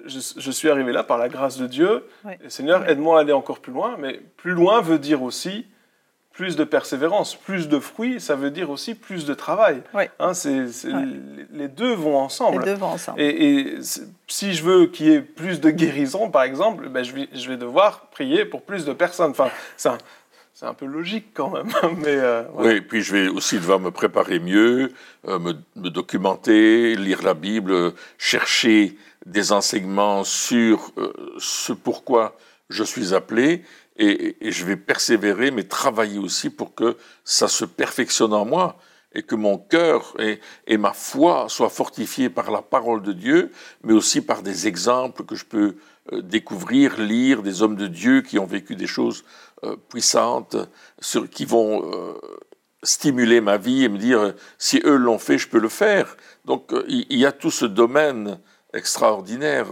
je, 0.07 0.51
suis 0.51 0.71
arrivé 0.71 0.93
là 0.93 1.03
par 1.05 1.19
la 1.19 1.29
grâce 1.29 1.59
de 1.59 1.67
Dieu. 1.67 2.07
Et 2.45 2.51
Seigneur, 2.51 2.89
aide-moi 2.89 3.19
à 3.19 3.21
aller 3.23 3.33
encore 3.33 3.61
plus 3.61 3.73
loin. 3.73 3.97
Mais 3.99 4.21
plus 4.37 4.53
loin 4.53 4.81
veut 4.81 4.99
dire 4.99 5.23
aussi 5.23 5.67
plus 6.33 6.55
de 6.55 6.65
persévérance, 6.65 7.35
plus 7.35 7.67
de 7.67 7.79
fruits, 7.79 8.21
ça 8.21 8.37
veut 8.37 8.51
dire 8.51 8.69
aussi 8.69 8.95
plus 8.95 9.25
de 9.25 9.33
travail. 9.33 9.83
Hein, 10.19 10.33
les 11.51 11.69
deux 11.69 11.95
vont 11.95 12.19
ensemble. 12.19 12.59
Les 12.59 12.73
deux 12.73 12.79
vont 12.79 12.89
ensemble. 12.89 13.19
Et, 13.23 13.79
si 14.29 14.53
je 14.53 14.63
veux 14.63 14.87
qu'il 14.87 15.07
y 15.07 15.13
ait 15.13 15.23
plus 15.23 15.61
de 15.61 15.71
guérison, 15.71 16.29
par 16.29 16.43
exemple, 16.43 16.91
ben 16.91 17.03
je, 17.03 17.13
vais, 17.13 17.29
je 17.33 17.49
vais 17.49 17.57
devoir 17.57 18.09
prier 18.11 18.45
pour 18.45 18.61
plus 18.61 18.85
de 18.85 18.93
personnes. 18.93 19.31
Enfin, 19.31 19.49
ça, 19.79 19.97
c'est 20.59 20.65
un 20.65 20.73
peu 20.73 20.87
logique 20.87 21.35
quand 21.35 21.51
même. 21.51 21.69
Mais, 21.99 22.07
euh, 22.17 22.45
Oui, 22.55 22.81
puis 22.81 23.03
je 23.03 23.13
vais 23.13 23.29
aussi 23.29 23.57
devoir 23.57 23.79
me 23.79 23.91
préparer 23.91 24.39
mieux, 24.39 24.91
euh, 25.29 25.39
me, 25.39 25.53
documenter, 25.91 26.97
lire 26.97 27.23
la 27.23 27.35
Bible, 27.35 27.93
chercher 28.17 28.97
des 29.27 29.53
enseignements 29.53 30.25
sur 30.25 30.93
euh, 30.97 31.13
ce 31.39 31.75
pourquoi 31.75 32.39
je 32.71 32.85
suis 32.85 33.13
appelé. 33.13 33.65
Et, 33.99 34.37
je 34.41 34.65
vais 34.65 34.77
persévérer, 34.77 35.51
mais 35.51 35.65
travailler 35.65 36.19
aussi 36.19 36.49
pour 36.49 36.75
que 36.75 36.97
ça 37.25 37.49
se 37.49 37.67
perfectionne 37.67 38.33
en 38.33 38.47
moi 38.47 38.79
et 39.15 39.23
que 39.23 39.35
mon 39.35 39.57
cœur 39.59 40.15
et, 40.19 40.41
et 40.67 40.77
ma 40.77 40.93
foi 40.93 41.47
soient 41.49 41.71
fortifiés 41.71 42.29
par 42.29 42.51
la 42.51 42.61
parole 42.61 43.03
de 43.03 43.13
Dieu, 43.13 43.53
mais 43.85 43.95
aussi 43.95 44.21
par 44.21 44.43
des 44.43 44.67
exemples 44.67 45.25
que 45.25 45.35
je 45.35 45.47
peux 45.47 45.77
découvrir, 46.13 47.01
lire, 47.01 47.43
des 47.43 47.63
hommes 47.63 47.77
de 47.77 47.87
Dieu 47.87 48.23
qui 48.23 48.39
ont 48.39 48.47
vécu 48.47 48.77
des 48.77 48.87
choses 48.87 49.25
euh, 49.25 49.46
puissantes 49.89 50.57
sur, 51.01 51.29
qui 51.31 51.45
vont 51.45 51.91
euh, 51.91 52.15
stimuler 52.83 53.41
ma 53.41 53.57
vie 53.57 53.85
et 53.85 53.89
me 53.89 53.99
dire 53.99 54.35
si 54.59 54.81
eux 54.85 54.97
l'ont 54.97 55.19
fait, 55.19 55.39
je 55.39 55.49
peux 55.49 55.59
le 55.59 55.69
faire. 55.69 56.17
Donc 56.45 56.73
euh, 56.73 56.85
il 56.89 57.19
y 57.19 57.27
a 57.27 57.33
tout 57.33 57.51
ce 57.51 57.65
domaine 57.65 58.39
extraordinaire. 58.75 59.69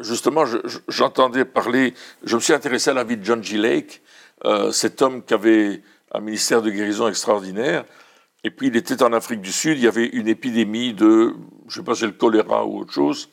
Justement, 0.00 0.44
j'entendais 0.86 1.44
parler, 1.44 1.94
je 2.22 2.36
me 2.36 2.40
suis 2.40 2.52
intéressé 2.52 2.90
à 2.90 2.94
la 2.94 3.02
vie 3.02 3.16
de 3.16 3.24
John 3.24 3.42
G. 3.42 3.58
Lake, 3.58 4.00
cet 4.70 5.02
homme 5.02 5.24
qui 5.24 5.34
avait 5.34 5.82
un 6.12 6.20
ministère 6.20 6.62
de 6.62 6.70
guérison 6.70 7.08
extraordinaire. 7.08 7.84
Et 8.44 8.52
puis 8.52 8.68
il 8.68 8.76
était 8.76 9.02
en 9.02 9.12
Afrique 9.12 9.40
du 9.40 9.50
Sud, 9.50 9.78
il 9.78 9.82
y 9.82 9.88
avait 9.88 10.06
une 10.06 10.28
épidémie 10.28 10.94
de, 10.94 11.34
je 11.66 11.80
ne 11.80 11.82
sais 11.82 11.84
pas 11.84 11.96
c'est 11.96 12.06
le 12.06 12.12
choléra 12.12 12.64
ou 12.64 12.78
autre 12.78 12.92
chose. 12.92 13.28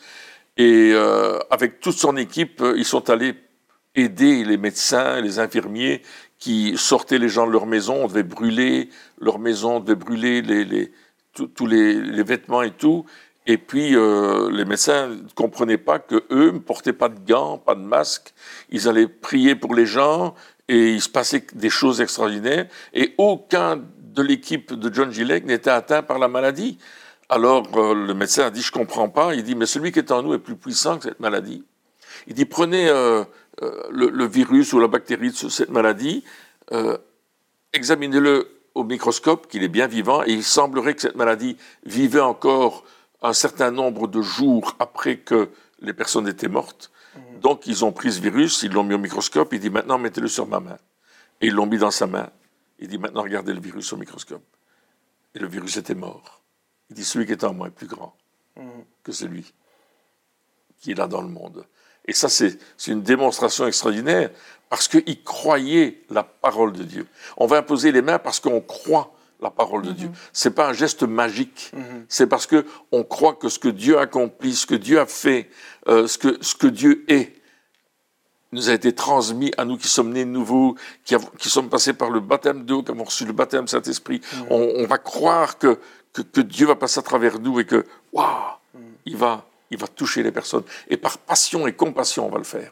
Et 0.57 0.91
avec 1.51 1.81
toute 1.81 1.97
son 1.97 2.17
équipe, 2.17 2.63
ils 2.75 2.85
sont 2.85 3.11
allés 3.11 3.35
aider 3.95 4.43
les 4.43 4.57
médecins, 4.57 5.21
les 5.21 5.39
infirmiers 5.39 6.01
qui 6.37 6.77
sortaient 6.77 7.19
les 7.19 7.29
gens 7.29 7.45
de 7.47 7.51
leur 7.51 7.65
maison. 7.65 8.03
On 8.03 8.07
devait 8.07 8.23
brûler 8.23 8.89
leur 9.19 9.39
maison, 9.39 9.77
on 9.77 9.79
devait 9.79 9.95
brûler 9.95 10.91
tous 11.33 11.67
les, 11.67 12.23
vêtements 12.23 12.61
et 12.61 12.71
tout. 12.71 13.05
Et 13.45 13.57
puis, 13.57 13.95
euh, 13.95 14.49
les 14.51 14.65
médecins 14.65 15.07
ne 15.07 15.29
comprenaient 15.35 15.77
pas 15.77 15.99
que 15.99 16.23
eux 16.31 16.51
ne 16.51 16.59
portaient 16.59 16.93
pas 16.93 17.09
de 17.09 17.19
gants, 17.19 17.57
pas 17.57 17.75
de 17.75 17.81
masques. 17.81 18.33
Ils 18.69 18.87
allaient 18.87 19.07
prier 19.07 19.55
pour 19.55 19.73
les 19.73 19.85
gens 19.85 20.35
et 20.67 20.93
il 20.93 21.01
se 21.01 21.09
passait 21.09 21.45
des 21.53 21.69
choses 21.69 21.99
extraordinaires. 21.99 22.67
Et 22.93 23.15
aucun 23.17 23.81
de 23.97 24.21
l'équipe 24.21 24.73
de 24.73 24.93
John 24.93 25.11
Gillette 25.11 25.45
n'était 25.45 25.71
atteint 25.71 26.03
par 26.03 26.19
la 26.19 26.27
maladie. 26.27 26.77
Alors, 27.27 27.67
euh, 27.77 27.93
le 27.93 28.13
médecin 28.13 28.47
a 28.47 28.49
dit, 28.49 28.61
je 28.61 28.71
comprends 28.71 29.09
pas. 29.09 29.35
Il 29.35 29.43
dit, 29.43 29.55
mais 29.55 29.65
celui 29.65 29.91
qui 29.91 29.99
est 29.99 30.11
en 30.11 30.23
nous 30.23 30.33
est 30.33 30.39
plus 30.39 30.55
puissant 30.55 30.97
que 30.97 31.03
cette 31.03 31.19
maladie. 31.19 31.63
Il 32.27 32.33
dit, 32.33 32.45
prenez 32.45 32.89
euh, 32.89 33.23
euh, 33.61 33.83
le, 33.91 34.25
virus 34.25 34.73
ou 34.73 34.79
la 34.79 34.87
bactérie 34.87 35.31
de 35.31 35.49
cette 35.49 35.69
maladie, 35.69 36.23
euh, 36.71 36.97
examinez-le 37.73 38.47
au 38.75 38.83
microscope, 38.83 39.47
qu'il 39.47 39.63
est 39.63 39.69
bien 39.69 39.87
vivant, 39.87 40.23
et 40.23 40.31
il 40.31 40.43
semblerait 40.43 40.93
que 40.93 41.01
cette 41.01 41.15
maladie 41.15 41.57
vivait 41.83 42.21
encore 42.21 42.85
un 43.21 43.33
certain 43.33 43.71
nombre 43.71 44.07
de 44.07 44.21
jours 44.21 44.75
après 44.79 45.17
que 45.17 45.49
les 45.81 45.93
personnes 45.93 46.27
étaient 46.27 46.47
mortes. 46.47 46.91
Mhm. 47.15 47.39
Donc 47.41 47.67
ils 47.67 47.83
ont 47.83 47.91
pris 47.91 48.13
ce 48.13 48.21
virus, 48.21 48.63
ils 48.63 48.71
l'ont 48.71 48.83
mis 48.83 48.93
au 48.93 48.99
microscope, 48.99 49.51
il 49.53 49.59
dit 49.59 49.69
maintenant 49.69 49.97
mettez-le 49.97 50.27
sur 50.27 50.47
ma 50.47 50.59
main. 50.59 50.77
Et 51.41 51.47
ils 51.47 51.53
l'ont 51.53 51.65
mis 51.65 51.77
dans 51.77 51.91
sa 51.91 52.07
main. 52.07 52.29
Il 52.79 52.87
dit 52.87 52.97
maintenant 52.97 53.23
regardez 53.23 53.53
le 53.53 53.59
virus 53.59 53.91
au 53.91 53.97
microscope. 53.97 54.43
Et 55.35 55.39
le 55.39 55.47
virus 55.47 55.77
était 55.77 55.95
mort. 55.95 56.41
Il 56.89 56.95
dit 56.95 57.03
celui 57.03 57.25
qui 57.25 57.33
est 57.33 57.43
en 57.43 57.53
moi 57.53 57.67
est 57.67 57.71
plus 57.71 57.87
grand 57.87 58.15
mhm. 58.55 58.85
que 59.03 59.11
celui 59.11 59.53
qui 60.79 60.91
est 60.91 60.95
là 60.95 61.07
dans 61.07 61.21
le 61.21 61.27
monde. 61.27 61.65
Et 62.09 62.13
ça, 62.13 62.27
c'est 62.27 62.57
une 62.87 63.03
démonstration 63.03 63.67
extraordinaire 63.67 64.31
parce 64.67 64.87
qu'ils 64.87 65.23
croyaient 65.23 66.01
la 66.09 66.23
parole 66.23 66.73
de 66.73 66.83
Dieu. 66.83 67.05
On 67.37 67.45
va 67.45 67.57
imposer 67.57 67.91
les 67.91 68.01
mains 68.01 68.17
parce 68.17 68.39
qu'on 68.39 68.61
croit 68.61 69.13
la 69.39 69.51
parole 69.51 69.83
de 69.83 69.91
Dieu. 69.91 70.07
Mhm. 70.07 70.15
C'est 70.33 70.49
pas 70.49 70.67
un 70.69 70.73
geste 70.73 71.03
magique. 71.03 71.71
Mhm. 71.71 72.05
C'est 72.09 72.25
parce 72.25 72.47
que 72.47 72.65
on 72.91 73.03
croit 73.03 73.35
que 73.35 73.47
ce 73.47 73.59
que 73.59 73.69
Dieu 73.69 73.99
a 73.99 74.01
accompli, 74.01 74.55
ce 74.55 74.65
que 74.65 74.73
Dieu 74.73 74.99
a 74.99 75.05
fait, 75.05 75.51
euh, 75.87 76.07
ce, 76.07 76.17
que, 76.17 76.37
ce 76.41 76.55
que 76.55 76.65
Dieu 76.65 77.05
est, 77.07 77.35
nous 78.51 78.71
a 78.71 78.73
été 78.73 78.91
transmis 78.91 79.51
à 79.59 79.63
nous 79.63 79.77
qui 79.77 79.87
sommes 79.87 80.11
nés 80.11 80.25
nouveaux, 80.25 80.75
qui, 81.05 81.15
qui 81.37 81.49
sommes 81.49 81.69
passés 81.69 81.93
par 81.93 82.09
le 82.09 82.21
baptême 82.21 82.65
d'eau, 82.65 82.81
qui 82.81 82.89
avons 82.89 83.03
reçu 83.03 83.23
le 83.25 83.33
baptême 83.33 83.67
Saint-Esprit. 83.67 84.19
Mhm. 84.33 84.47
On, 84.49 84.87
va 84.87 84.97
croire 84.97 85.59
que, 85.59 85.77
que, 86.11 86.23
que, 86.23 86.41
Dieu 86.41 86.65
va 86.65 86.75
passer 86.75 86.99
à 86.99 87.03
travers 87.03 87.39
nous 87.39 87.59
et 87.59 87.65
que, 87.65 87.85
waouh, 88.13 88.25
il 89.05 89.15
va 89.15 89.45
il 89.71 89.77
va 89.77 89.87
toucher 89.87 90.23
les 90.23 90.31
personnes. 90.31 90.63
Et 90.87 90.97
par 90.97 91.17
passion 91.17 91.67
et 91.67 91.73
compassion, 91.73 92.25
on 92.25 92.29
va 92.29 92.37
le 92.37 92.43
faire. 92.43 92.71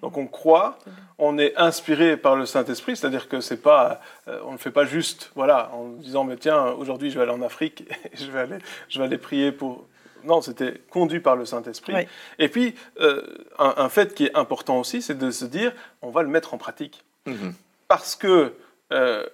Donc 0.00 0.16
on 0.16 0.26
croit, 0.26 0.78
on 1.18 1.38
est 1.38 1.56
inspiré 1.56 2.16
par 2.16 2.36
le 2.36 2.46
Saint-Esprit, 2.46 2.96
c'est-à-dire 2.96 3.28
que 3.28 3.40
c'est 3.40 3.62
pas, 3.62 4.00
euh, 4.28 4.40
on 4.44 4.52
ne 4.52 4.56
fait 4.56 4.70
pas 4.70 4.84
juste, 4.84 5.30
voilà, 5.34 5.70
en 5.72 5.88
disant 5.88 6.24
mais 6.24 6.36
tiens, 6.36 6.66
aujourd'hui 6.66 7.10
je 7.10 7.16
vais 7.16 7.22
aller 7.22 7.32
en 7.32 7.42
Afrique, 7.42 7.82
et 8.12 8.16
je 8.16 8.30
vais 8.30 8.40
aller, 8.40 8.58
je 8.88 8.98
vais 8.98 9.04
aller 9.04 9.18
prier 9.18 9.52
pour. 9.52 9.86
Non, 10.24 10.40
c'était 10.40 10.80
conduit 10.90 11.18
par 11.18 11.34
le 11.34 11.44
Saint-Esprit. 11.44 12.06
Et 12.38 12.48
puis 12.48 12.76
euh, 13.00 13.22
un, 13.58 13.88
fait 13.88 14.14
qui 14.14 14.26
est 14.26 14.36
important 14.36 14.78
aussi, 14.78 15.02
c'est 15.02 15.18
de 15.18 15.32
se 15.32 15.44
dire, 15.44 15.72
on 16.00 16.10
va 16.10 16.22
le 16.22 16.28
mettre 16.28 16.54
en 16.54 16.58
pratique, 16.58 17.04
mhm. 17.26 17.54
parce 17.88 18.14
que 18.14 18.54
euh, 18.92 19.26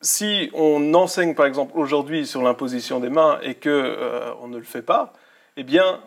si 0.00 0.50
on 0.52 0.92
enseigne 0.94 1.36
par 1.36 1.46
exemple 1.46 1.78
aujourd'hui 1.78 2.26
sur 2.26 2.42
l'imposition 2.42 2.98
des 2.98 3.10
mains 3.10 3.38
et 3.42 3.54
que 3.54 3.96
on 4.40 4.48
ne 4.48 4.58
le 4.58 4.64
fait 4.64 4.82
pas, 4.82 5.12
eh 5.56 5.62
bien 5.62 6.00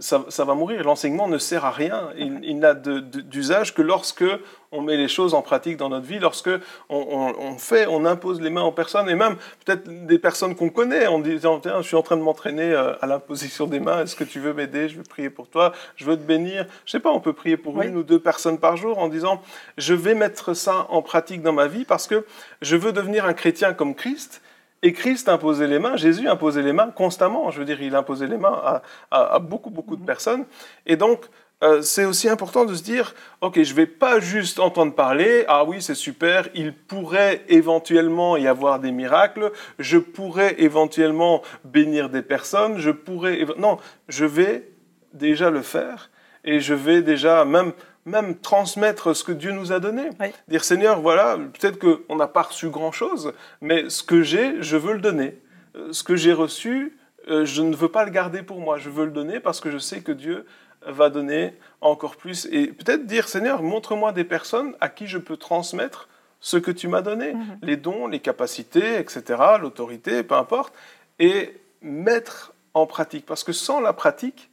ça, 0.00 0.44
va 0.44 0.54
mourir. 0.54 0.82
L'enseignement 0.84 1.28
ne 1.28 1.38
sert 1.38 1.64
à 1.64 1.70
rien. 1.70 2.10
Il, 2.16 2.58
n'a 2.58 2.74
d'usage 2.74 3.74
que 3.74 3.82
lorsque 3.82 4.24
on 4.72 4.82
met 4.82 4.96
les 4.96 5.08
choses 5.08 5.34
en 5.34 5.42
pratique 5.42 5.76
dans 5.76 5.88
notre 5.88 6.06
vie, 6.06 6.18
lorsque 6.18 6.50
on, 6.88 7.56
fait, 7.58 7.86
on 7.86 8.04
impose 8.04 8.40
les 8.40 8.50
mains 8.50 8.62
aux 8.62 8.72
personnes, 8.72 9.08
et 9.08 9.14
même 9.14 9.36
peut-être 9.64 10.06
des 10.06 10.18
personnes 10.18 10.54
qu'on 10.54 10.70
connaît, 10.70 11.06
en 11.06 11.18
disant 11.18 11.60
je 11.64 11.82
suis 11.82 11.96
en 11.96 12.02
train 12.02 12.16
de 12.16 12.22
m'entraîner 12.22 12.72
euh, 12.72 12.92
à 13.00 13.06
l'imposition 13.06 13.66
des 13.66 13.80
mains. 13.80 14.02
Est-ce 14.02 14.16
que 14.16 14.24
tu 14.24 14.40
veux 14.40 14.52
m'aider? 14.52 14.88
Je 14.88 14.96
veux 14.96 15.02
prier 15.02 15.30
pour 15.30 15.48
toi. 15.48 15.72
Je 15.96 16.04
veux 16.04 16.16
te 16.16 16.22
bénir. 16.22 16.66
Je 16.86 16.92
sais 16.92 17.00
pas. 17.00 17.10
On 17.10 17.20
peut 17.20 17.32
prier 17.32 17.56
pour 17.56 17.80
une 17.82 17.96
ou 17.96 18.02
deux 18.02 18.20
personnes 18.20 18.58
par 18.58 18.76
jour 18.76 18.98
en 18.98 19.08
disant 19.08 19.42
je 19.78 19.94
vais 19.94 20.14
mettre 20.14 20.54
ça 20.54 20.86
en 20.90 21.02
pratique 21.02 21.42
dans 21.42 21.52
ma 21.52 21.66
vie 21.66 21.84
parce 21.84 22.06
que 22.06 22.24
je 22.62 22.76
veux 22.76 22.92
devenir 22.92 23.24
un 23.24 23.34
chrétien 23.34 23.72
comme 23.72 23.94
Christ 23.94 24.42
et 24.82 24.92
Christ 24.92 25.28
imposait 25.28 25.66
les 25.66 25.78
mains, 25.78 25.96
Jésus 25.96 26.26
imposait 26.28 26.62
les 26.62 26.72
mains 26.72 26.90
constamment. 26.90 27.50
Je 27.50 27.58
veux 27.58 27.64
dire, 27.64 27.82
il 27.82 27.94
imposait 27.94 28.26
les 28.26 28.38
mains 28.38 28.80
à, 29.10 29.38
beaucoup, 29.38 29.70
beaucoup 29.70 29.96
de 29.96 30.04
personnes. 30.04 30.46
Et 30.86 30.96
donc, 30.96 31.26
euh, 31.62 31.82
c'est 31.82 32.06
aussi 32.06 32.30
important 32.30 32.64
de 32.64 32.74
se 32.74 32.82
dire, 32.82 33.14
ok, 33.42 33.62
je 33.62 33.74
vais 33.74 33.86
pas 33.86 34.18
juste 34.18 34.58
entendre 34.58 34.94
parler, 34.94 35.44
ah 35.46 35.64
oui, 35.64 35.82
c'est 35.82 35.94
super, 35.94 36.48
il 36.54 36.72
pourrait 36.72 37.44
éventuellement 37.48 38.38
y 38.38 38.46
avoir 38.46 38.78
des 38.78 38.92
miracles, 38.92 39.52
je 39.78 39.98
pourrais 39.98 40.54
éventuellement 40.58 41.42
bénir 41.64 42.08
des 42.08 42.22
personnes, 42.22 42.78
je 42.78 42.90
pourrais... 42.90 43.44
Non, 43.58 43.76
je 44.08 44.24
vais 44.24 44.70
déjà 45.12 45.50
le 45.50 45.60
faire. 45.60 46.10
Et 46.44 46.60
je 46.60 46.72
vais 46.72 47.02
déjà 47.02 47.44
même 47.44 47.72
même 48.06 48.36
transmettre 48.36 49.14
ce 49.14 49.24
que 49.24 49.32
Dieu 49.32 49.52
nous 49.52 49.72
a 49.72 49.80
donné. 49.80 50.10
Dire 50.48 50.64
Seigneur, 50.64 51.00
voilà, 51.00 51.36
peut-être 51.36 51.78
qu'on 51.78 52.16
n'a 52.16 52.28
pas 52.28 52.42
reçu 52.42 52.68
grand-chose, 52.68 53.32
mais 53.60 53.90
ce 53.90 54.02
que 54.02 54.22
j'ai, 54.22 54.62
je 54.62 54.76
veux 54.76 54.94
le 54.94 55.00
donner. 55.00 55.38
Euh, 55.76 55.92
ce 55.92 56.02
que 56.02 56.16
j'ai 56.16 56.32
reçu, 56.32 56.96
euh, 57.28 57.44
je 57.44 57.62
ne 57.62 57.74
veux 57.74 57.88
pas 57.88 58.04
le 58.04 58.10
garder 58.10 58.42
pour 58.42 58.60
moi, 58.60 58.78
je 58.78 58.90
veux 58.90 59.04
le 59.04 59.10
donner 59.10 59.40
parce 59.40 59.60
que 59.60 59.70
je 59.70 59.78
sais 59.78 60.00
que 60.00 60.12
Dieu 60.12 60.46
va 60.86 61.10
donner 61.10 61.54
encore 61.80 62.16
plus. 62.16 62.46
Et 62.50 62.68
peut-être 62.68 63.06
dire 63.06 63.28
Seigneur, 63.28 63.62
montre-moi 63.62 64.12
des 64.12 64.24
personnes 64.24 64.74
à 64.80 64.88
qui 64.88 65.06
je 65.06 65.18
peux 65.18 65.36
transmettre 65.36 66.08
ce 66.40 66.56
que 66.56 66.70
tu 66.70 66.88
m'as 66.88 67.02
donné, 67.02 67.34
mhm. 67.34 67.58
les 67.62 67.76
dons, 67.76 68.06
les 68.06 68.20
capacités, 68.20 68.98
etc., 68.98 69.40
l'autorité, 69.60 70.22
peu 70.22 70.34
importe, 70.34 70.72
et 71.18 71.60
mettre 71.82 72.54
en 72.72 72.86
pratique. 72.86 73.26
Parce 73.26 73.44
que 73.44 73.52
sans 73.52 73.80
la 73.80 73.92
pratique, 73.92 74.49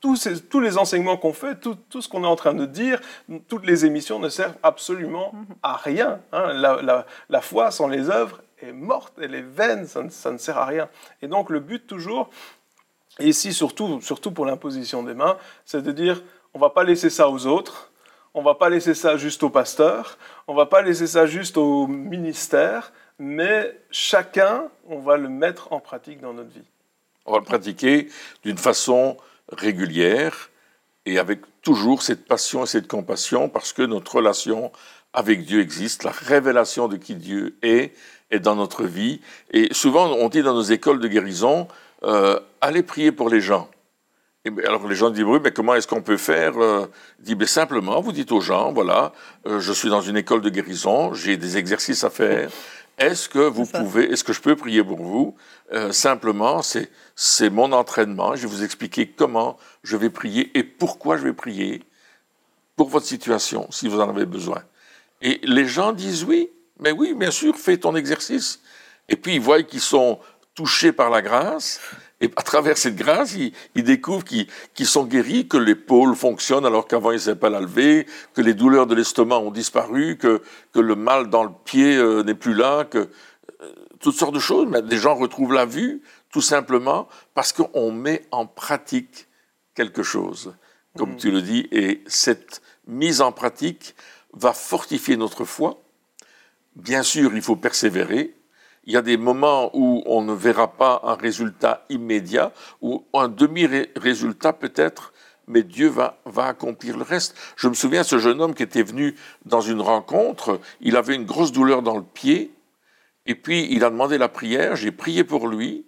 tous, 0.00 0.60
les 0.60 0.78
enseignements 0.78 1.16
qu'on 1.16 1.32
fait, 1.32 1.60
tout, 1.60 1.76
ce 2.00 2.08
qu'on 2.08 2.24
est 2.24 2.28
en 2.28 2.36
train 2.36 2.54
de 2.54 2.66
dire, 2.66 3.00
toutes 3.48 3.66
les 3.66 3.84
émissions 3.84 4.18
ne 4.18 4.28
servent 4.28 4.56
absolument 4.62 5.34
à 5.62 5.76
rien. 5.76 6.20
Hein. 6.32 6.52
La, 7.28 7.40
foi 7.40 7.70
sans 7.70 7.86
les 7.86 8.08
œuvres 8.08 8.40
est 8.62 8.72
morte, 8.72 9.14
elle 9.20 9.34
est 9.34 9.42
vaine, 9.42 9.86
ça 9.86 10.02
ne, 10.02 10.38
sert 10.38 10.58
à 10.58 10.64
rien. 10.64 10.88
Et 11.22 11.28
donc 11.28 11.50
le 11.50 11.60
but 11.60 11.86
toujours, 11.86 12.30
et 13.18 13.28
ici 13.28 13.52
surtout, 13.52 14.00
surtout 14.00 14.32
pour 14.32 14.46
l'imposition 14.46 15.02
des 15.02 15.14
mains, 15.14 15.36
c'est 15.64 15.82
de 15.82 15.92
dire 15.92 16.22
on 16.54 16.58
ne 16.58 16.62
va 16.62 16.70
pas 16.70 16.84
laisser 16.84 17.10
ça 17.10 17.28
aux 17.28 17.46
autres, 17.46 17.92
on 18.32 18.40
ne 18.40 18.44
va 18.44 18.54
pas 18.54 18.70
laisser 18.70 18.94
ça 18.94 19.16
juste 19.16 19.42
au 19.42 19.50
pasteur, 19.50 20.16
on 20.46 20.52
ne 20.52 20.56
va 20.56 20.66
pas 20.66 20.82
laisser 20.82 21.06
ça 21.06 21.26
juste 21.26 21.58
au 21.58 21.86
ministère, 21.86 22.92
mais 23.18 23.78
chacun, 23.90 24.68
on 24.88 24.98
va 24.98 25.18
le 25.18 25.28
mettre 25.28 25.72
en 25.72 25.80
pratique 25.80 26.20
dans 26.20 26.32
notre 26.32 26.50
vie. 26.50 26.64
On 27.26 27.32
va 27.32 27.38
le 27.38 27.44
pratiquer 27.44 28.08
d'une 28.42 28.56
façon 28.56 29.16
régulière 29.52 30.50
et 31.06 31.18
avec 31.18 31.40
toujours 31.62 32.02
cette 32.02 32.26
passion 32.26 32.64
et 32.64 32.66
cette 32.66 32.88
compassion 32.88 33.48
parce 33.48 33.72
que 33.72 33.82
notre 33.82 34.16
relation 34.16 34.72
avec 35.12 35.44
Dieu 35.44 35.60
existe, 35.60 36.04
la 36.04 36.12
révélation 36.12 36.88
de 36.88 36.96
qui 36.96 37.14
Dieu 37.14 37.56
est 37.62 37.92
est 38.30 38.38
dans 38.38 38.54
notre 38.54 38.84
vie. 38.84 39.20
Et 39.50 39.72
souvent, 39.74 40.12
on 40.12 40.28
dit 40.28 40.42
dans 40.42 40.54
nos 40.54 40.62
écoles 40.62 41.00
de 41.00 41.08
guérison, 41.08 41.66
euh, 42.04 42.38
allez 42.60 42.82
prier 42.82 43.12
pour 43.12 43.28
les 43.28 43.40
gens. 43.40 43.68
Ben, 44.44 44.58
alors 44.66 44.88
les 44.88 44.94
gens 44.94 45.10
disent 45.10 45.24
mais 45.42 45.50
comment 45.50 45.74
est-ce 45.74 45.86
qu'on 45.86 46.00
peut 46.00 46.16
faire 46.16 46.58
euh, 46.58 46.86
dit 47.18 47.34
ben, 47.34 47.46
simplement, 47.46 48.00
vous 48.00 48.12
dites 48.12 48.32
aux 48.32 48.40
gens, 48.40 48.72
voilà, 48.72 49.12
euh, 49.46 49.60
je 49.60 49.72
suis 49.72 49.90
dans 49.90 50.00
une 50.00 50.16
école 50.16 50.40
de 50.40 50.48
guérison, 50.48 51.12
j'ai 51.12 51.36
des 51.36 51.58
exercices 51.58 52.04
à 52.04 52.10
faire. 52.10 52.50
Est-ce 53.00 53.30
que 53.30 53.38
vous 53.38 53.64
pouvez, 53.64 54.12
est-ce 54.12 54.22
que 54.22 54.34
je 54.34 54.42
peux 54.42 54.54
prier 54.54 54.84
pour 54.84 55.02
vous? 55.02 55.34
Euh, 55.72 55.90
Simplement, 55.90 56.60
c'est 56.60 56.90
c'est 57.16 57.48
mon 57.48 57.72
entraînement. 57.72 58.36
Je 58.36 58.42
vais 58.42 58.48
vous 58.48 58.62
expliquer 58.62 59.08
comment 59.08 59.56
je 59.82 59.96
vais 59.96 60.10
prier 60.10 60.56
et 60.56 60.62
pourquoi 60.62 61.16
je 61.16 61.22
vais 61.22 61.32
prier 61.32 61.82
pour 62.76 62.90
votre 62.90 63.06
situation, 63.06 63.66
si 63.70 63.88
vous 63.88 64.00
en 64.00 64.08
avez 64.10 64.26
besoin. 64.26 64.62
Et 65.22 65.40
les 65.44 65.66
gens 65.66 65.92
disent 65.92 66.24
oui, 66.24 66.50
mais 66.78 66.92
oui, 66.92 67.14
bien 67.14 67.30
sûr, 67.30 67.56
fais 67.56 67.78
ton 67.78 67.96
exercice. 67.96 68.60
Et 69.08 69.16
puis 69.16 69.36
ils 69.36 69.40
voient 69.40 69.62
qu'ils 69.62 69.80
sont 69.80 70.18
touchés 70.54 70.92
par 70.92 71.08
la 71.08 71.22
grâce 71.22 71.80
et 72.20 72.30
à 72.36 72.42
travers 72.42 72.76
cette 72.76 72.96
grâce, 72.96 73.34
ils, 73.34 73.82
découvrent 73.82 74.24
qu'ils 74.24 74.86
sont 74.86 75.04
guéris, 75.04 75.48
que 75.48 75.56
l'épaule 75.56 76.14
fonctionne 76.14 76.66
alors 76.66 76.86
qu'avant 76.86 77.12
ils 77.12 77.14
ne 77.14 77.20
savaient 77.20 77.40
pas 77.40 77.48
la 77.48 77.60
lever, 77.60 78.06
que 78.34 78.42
les 78.42 78.52
douleurs 78.52 78.86
de 78.86 78.94
l'estomac 78.94 79.38
ont 79.38 79.50
disparu, 79.50 80.18
que, 80.18 80.42
que 80.72 80.80
le 80.80 80.96
mal 80.96 81.30
dans 81.30 81.44
le 81.44 81.50
pied 81.64 81.96
euh, 81.96 82.22
n'est 82.22 82.34
plus 82.34 82.54
là, 82.54 82.84
que 82.84 82.98
euh, 82.98 83.74
toutes 84.00 84.16
sortes 84.16 84.34
de 84.34 84.40
choses. 84.40 84.68
Mais 84.68 84.82
des 84.82 84.98
gens 84.98 85.14
retrouvent 85.14 85.54
la 85.54 85.64
vue, 85.64 86.02
tout 86.30 86.42
simplement 86.42 87.08
parce 87.34 87.54
qu'on 87.54 87.90
met 87.90 88.26
en 88.32 88.46
pratique 88.46 89.26
quelque 89.74 90.02
chose, 90.02 90.54
comme 90.98 91.12
mmh. 91.12 91.16
tu 91.16 91.30
le 91.30 91.40
dis, 91.40 91.68
et 91.72 92.02
cette 92.06 92.60
mise 92.86 93.22
en 93.22 93.32
pratique 93.32 93.94
va 94.34 94.52
fortifier 94.52 95.16
notre 95.16 95.44
foi. 95.44 95.82
Bien 96.76 97.02
sûr, 97.02 97.34
il 97.34 97.42
faut 97.42 97.56
persévérer, 97.56 98.34
il 98.84 98.92
y 98.92 98.96
a 98.96 99.02
des 99.02 99.16
moments 99.16 99.70
où 99.74 100.02
on 100.06 100.22
ne 100.22 100.32
verra 100.32 100.72
pas 100.72 101.00
un 101.04 101.14
résultat 101.14 101.84
immédiat, 101.90 102.52
ou 102.80 103.04
un 103.14 103.28
demi-résultat 103.28 104.52
peut-être, 104.52 105.12
mais 105.46 105.62
Dieu 105.62 105.88
va, 105.88 106.18
accomplir 106.36 106.96
le 106.96 107.02
reste. 107.02 107.36
Je 107.56 107.68
me 107.68 107.74
souviens 107.74 108.02
ce 108.02 108.18
jeune 108.18 108.40
homme 108.40 108.54
qui 108.54 108.62
était 108.62 108.82
venu 108.82 109.16
dans 109.44 109.60
une 109.60 109.80
rencontre, 109.80 110.60
il 110.80 110.96
avait 110.96 111.14
une 111.14 111.26
grosse 111.26 111.52
douleur 111.52 111.82
dans 111.82 111.96
le 111.96 112.04
pied, 112.04 112.52
et 113.26 113.34
puis 113.34 113.68
il 113.70 113.84
a 113.84 113.90
demandé 113.90 114.16
la 114.16 114.28
prière, 114.28 114.76
j'ai 114.76 114.92
prié 114.92 115.24
pour 115.24 115.48
lui, 115.48 115.86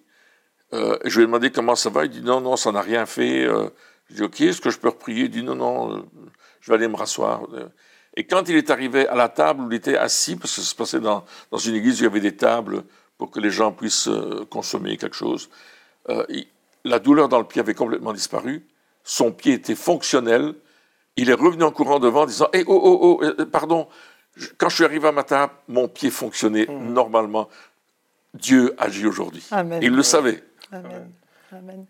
euh, 0.74 0.96
je 1.04 1.16
lui 1.16 1.24
ai 1.24 1.26
demandé 1.26 1.50
comment 1.50 1.76
ça 1.76 1.90
va, 1.90 2.04
il 2.04 2.10
dit 2.10 2.22
non, 2.22 2.40
non, 2.40 2.56
ça 2.56 2.72
n'a 2.72 2.80
rien 2.80 3.04
fait. 3.04 3.44
Euh, 3.44 3.68
je 4.08 4.16
dis 4.16 4.22
ok, 4.22 4.40
est-ce 4.40 4.60
que 4.60 4.70
je 4.70 4.78
peux 4.78 4.88
reprier? 4.88 5.24
Il 5.24 5.30
dit 5.30 5.42
non, 5.42 5.54
non, 5.54 5.96
euh, 5.96 6.02
je 6.60 6.70
vais 6.70 6.76
aller 6.76 6.88
me 6.88 6.96
rasseoir. 6.96 7.42
Et 8.16 8.24
quand 8.24 8.48
il 8.48 8.56
est 8.56 8.70
arrivé 8.70 9.08
à 9.08 9.14
la 9.14 9.28
table 9.28 9.62
où 9.62 9.70
il 9.70 9.76
était 9.76 9.96
assis, 9.96 10.36
parce 10.36 10.54
que 10.54 10.60
ça 10.60 10.66
se 10.68 10.74
passait 10.74 11.00
dans, 11.00 11.24
dans 11.50 11.58
une 11.58 11.74
église 11.74 12.00
où 12.00 12.04
il 12.04 12.04
y 12.04 12.10
avait 12.10 12.20
des 12.20 12.36
tables 12.36 12.84
pour 13.16 13.30
que 13.30 13.40
les 13.40 13.50
gens 13.50 13.72
puissent 13.72 14.08
euh, 14.08 14.44
consommer 14.50 14.96
quelque 14.96 15.16
chose, 15.16 15.48
euh, 16.08 16.24
la 16.84 16.98
douleur 16.98 17.28
dans 17.28 17.38
le 17.38 17.44
pied 17.44 17.60
avait 17.60 17.74
complètement 17.74 18.12
disparu. 18.12 18.66
Son 19.04 19.32
pied 19.32 19.54
était 19.54 19.74
fonctionnel. 19.74 20.54
Il 21.16 21.30
est 21.30 21.34
revenu 21.34 21.62
en 21.62 21.70
courant 21.70 22.00
devant 22.00 22.22
en 22.22 22.26
disant 22.26 22.48
hey, 22.52 22.64
oh, 22.66 22.80
oh, 22.82 22.98
oh, 23.20 23.24
euh, 23.24 23.46
pardon, 23.46 23.88
quand 24.58 24.68
je 24.68 24.76
suis 24.76 24.84
arrivé 24.84 25.08
à 25.08 25.12
ma 25.12 25.22
table, 25.22 25.52
mon 25.68 25.88
pied 25.88 26.10
fonctionnait 26.10 26.66
mmh. 26.66 26.92
normalement. 26.92 27.48
Dieu 28.34 28.74
agit 28.78 29.06
aujourd'hui. 29.06 29.46
Il 29.82 29.94
le 29.94 30.02
savait. 30.02 30.42
Amen. 30.70 31.12
Amen. 31.52 31.86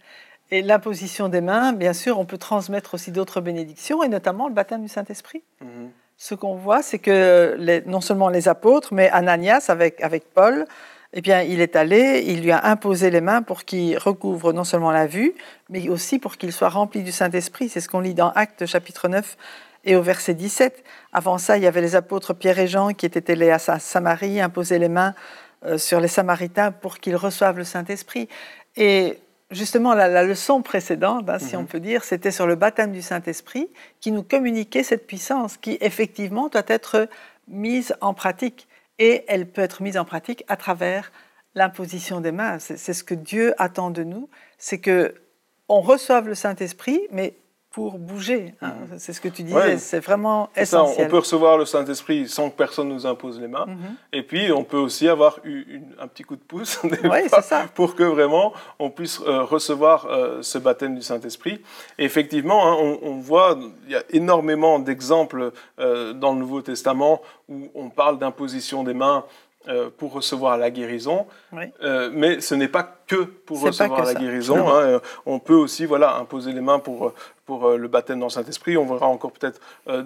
Et 0.51 0.61
l'imposition 0.61 1.29
des 1.29 1.41
mains, 1.41 1.73
bien 1.73 1.93
sûr, 1.93 2.19
on 2.19 2.27
peut 2.27 2.37
transmettre 2.37 2.95
aussi 2.95 3.13
d'autres 3.13 3.41
bénédictions, 3.41 4.03
et 4.03 4.09
notamment 4.09 4.49
le 4.49 4.55
baptême 4.55 4.83
du 4.83 4.89
Saint-Esprit. 4.89 5.43
Mmh 5.61 5.87
ce 6.23 6.37
qu'on 6.37 6.55
voit, 6.55 6.85
c'est 6.85 7.01
que 7.01 7.83
non 7.89 8.01
seulement 8.01 8.29
les 8.29 8.47
apôtres, 8.47 8.95
mais 8.95 9.11
Ananias 9.11 9.65
avec, 9.67 10.01
avec 10.01 10.23
Paul, 10.33 10.67
eh 11.15 11.21
bien, 11.21 11.43
il 11.43 11.61
est 11.61 11.75
allé, 11.75 12.23
il 12.25 12.43
lui 12.43 12.53
a 12.53 12.65
imposé 12.65 13.11
les 13.11 13.21
mains 13.21 13.43
pour 13.43 13.65
qu'il 13.65 13.99
recouvre 13.99 14.53
non 14.53 14.63
seulement 14.63 14.93
la 14.93 15.09
vue, 15.09 15.35
mais 15.69 15.89
aussi 15.89 16.21
pour 16.21 16.37
qu'il 16.37 16.53
soit 16.53 16.69
rempli 16.69 17.03
du 17.03 17.11
Saint-Esprit. 17.11 17.69
C'est 17.69 17.81
ce 17.81 17.89
qu'on 17.89 17.99
lit 17.99 18.15
dans 18.15 18.31
Actes 18.31 18.67
chapitre 18.67 19.09
9 19.09 19.37
et 19.85 19.97
au 19.97 20.03
verset 20.03 20.35
17. 20.35 20.85
Avant 21.13 21.39
ça, 21.39 21.57
il 21.57 21.65
y 21.65 21.67
avait 21.67 21.81
les 21.81 21.97
apôtres 21.97 22.35
Pierre 22.35 22.61
et 22.61 22.69
Jean 22.69 22.91
qui 22.91 23.05
étaient 23.05 23.33
allés 23.33 23.51
à 23.51 23.59
Samarie, 23.59 24.41
imposer 24.41 24.79
les 24.79 24.89
mains 24.89 25.15
euh, 25.67 25.77
sur 25.77 25.99
les 25.99 26.07
Samaritains 26.07 26.71
pour 26.71 26.99
qu'ils 26.99 27.17
reçoivent 27.17 27.59
le 27.59 27.65
Saint-Esprit. 27.65 28.29
Et 28.77 29.19
justement, 29.53 29.95
la, 29.95 30.25
leçon 30.25 30.63
précédente, 30.63 31.29
hein, 31.29 31.39
si 31.39 31.57
on 31.57 31.63
mhm. 31.63 31.69
peut 31.69 31.81
dire, 31.81 32.05
c'était 32.05 32.31
sur 32.31 32.47
le 32.47 32.57
baptême 32.57 32.93
du 32.93 33.03
Saint-Esprit 33.03 33.69
qui 34.01 34.11
nous 34.11 34.23
communiquait 34.23 34.83
cette 34.83 35.07
puissance 35.07 35.57
qui, 35.57 35.79
effectivement, 35.81 36.49
doit 36.49 36.63
être 36.67 37.09
mise 37.49 37.95
en 38.01 38.15
pratique. 38.15 38.69
Et 38.99 39.25
elle 39.29 39.47
peut 39.47 39.63
être 39.63 39.83
mise 39.83 39.97
en 39.97 40.05
pratique 40.05 40.45
à 40.49 40.57
travers 40.57 41.13
l'imposition 41.55 42.21
des 42.21 42.33
mains. 42.33 42.59
C'est 42.59 42.93
ce 42.93 43.05
que 43.05 43.15
Dieu 43.15 43.55
attend 43.59 43.91
de 43.91 44.03
nous, 44.03 44.29
c'est 44.59 44.79
que 44.79 45.15
on 45.69 45.81
reçoive 45.81 46.29
le 46.29 46.35
Saint-Esprit, 46.35 47.01
mais 47.11 47.35
pour 47.73 47.99
bouger. 47.99 48.55
Hein. 48.61 48.75
Mhm. 48.91 48.99
C'est 48.99 49.15
ce 49.15 49.21
que 49.21 49.29
tu 49.29 49.43
disais, 49.43 49.79
c'est 49.79 50.01
vraiment 50.01 50.51
essentiel. 50.55 51.07
on 51.07 51.11
peut 51.11 51.19
recevoir 51.19 51.57
le 51.57 51.65
Saint-Esprit 51.65 52.29
sans 52.29 52.51
que 52.51 52.57
personne 52.57 52.89
nous 52.89 53.07
impose 53.07 53.41
les 53.41 53.49
mains. 53.49 53.67
Mhm. 53.67 53.97
Et 54.13 54.23
puis, 54.23 54.53
on 54.53 54.63
peut 54.63 54.77
aussi 54.77 55.09
avoir 55.09 55.39
eu 55.45 55.81
un 55.99 56.07
petit 56.07 56.23
coup 56.23 56.37
de 56.37 56.43
pouce 56.43 56.81
pour 57.75 57.95
que 57.97 58.03
vraiment 58.05 58.53
on 58.79 58.91
puisse 58.91 59.21
euh, 59.27 59.43
recevoir 59.43 60.07
euh, 60.07 60.43
ce 60.43 60.59
baptême 60.59 60.95
du 60.95 61.03
Saint-Esprit. 61.03 61.63
Et 61.99 62.05
effectivement, 62.05 62.69
hein, 62.69 62.77
on, 62.79 62.99
on, 63.03 63.21
voit, 63.21 63.59
il 63.87 63.93
y 63.93 63.97
a 63.97 64.03
énormément 64.11 64.79
d'exemples 64.79 65.53
euh, 65.79 66.13
dans 66.13 66.35
le 66.35 66.39
Nouveau 66.39 66.61
Testament 66.61 67.23
où 67.49 67.69
on 67.75 67.89
parle 67.89 68.19
d'imposition 68.19 68.85
des 68.85 68.95
mains 68.95 69.25
euh, 69.69 69.91
pour 69.97 70.13
recevoir 70.13 70.59
la 70.59 70.73
guérison, 70.73 71.27
euh, 71.55 72.11
mais 72.13 72.41
ce 72.41 72.57
n'est 72.57 72.67
pas 72.67 72.97
que 73.07 73.23
pour 73.23 73.61
recevoir 73.61 74.05
la 74.05 74.15
guérison. 74.15 74.69
Hein. 74.69 74.83
Euh, 74.83 74.99
on 75.25 75.39
peut 75.39 75.55
aussi 75.55 75.85
voilà, 75.85 76.17
imposer 76.17 76.53
les 76.53 76.61
mains 76.61 76.81
pour, 76.81 77.13
pour 77.47 77.71
le 77.71 77.87
baptême 77.87 78.19
dans 78.19 78.27
le 78.27 78.31
Saint-Esprit. 78.31 78.77
On 78.77 78.87
verra 78.87 79.07
encore 79.07 79.31
peut-être 79.31 79.61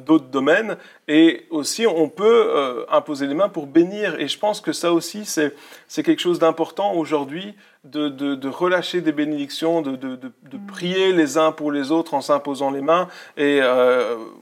d'autres 0.04 0.26
domaines. 0.26 0.76
Et 1.08 1.46
aussi, 1.48 1.86
on 1.86 2.10
peut 2.10 2.84
imposer 2.90 3.26
les 3.26 3.32
mains 3.34 3.48
pour 3.48 3.66
bénir. 3.66 4.20
Et 4.20 4.28
je 4.28 4.38
pense 4.38 4.60
que 4.60 4.74
ça 4.74 4.92
aussi, 4.92 5.24
c'est 5.24 6.02
quelque 6.02 6.20
chose 6.20 6.38
d'important 6.38 6.92
aujourd'hui, 6.92 7.54
de, 7.84 8.08
de, 8.08 8.34
de, 8.34 8.48
relâcher 8.48 9.00
des 9.00 9.12
bénédictions, 9.12 9.80
de, 9.80 9.96
de 9.96 10.18
mm. 10.26 10.66
prier 10.66 11.12
les 11.12 11.38
uns 11.38 11.52
pour 11.52 11.72
les 11.72 11.92
autres 11.92 12.12
en 12.12 12.20
s'imposant 12.20 12.70
les 12.70 12.82
mains. 12.82 13.08
Et 13.38 13.60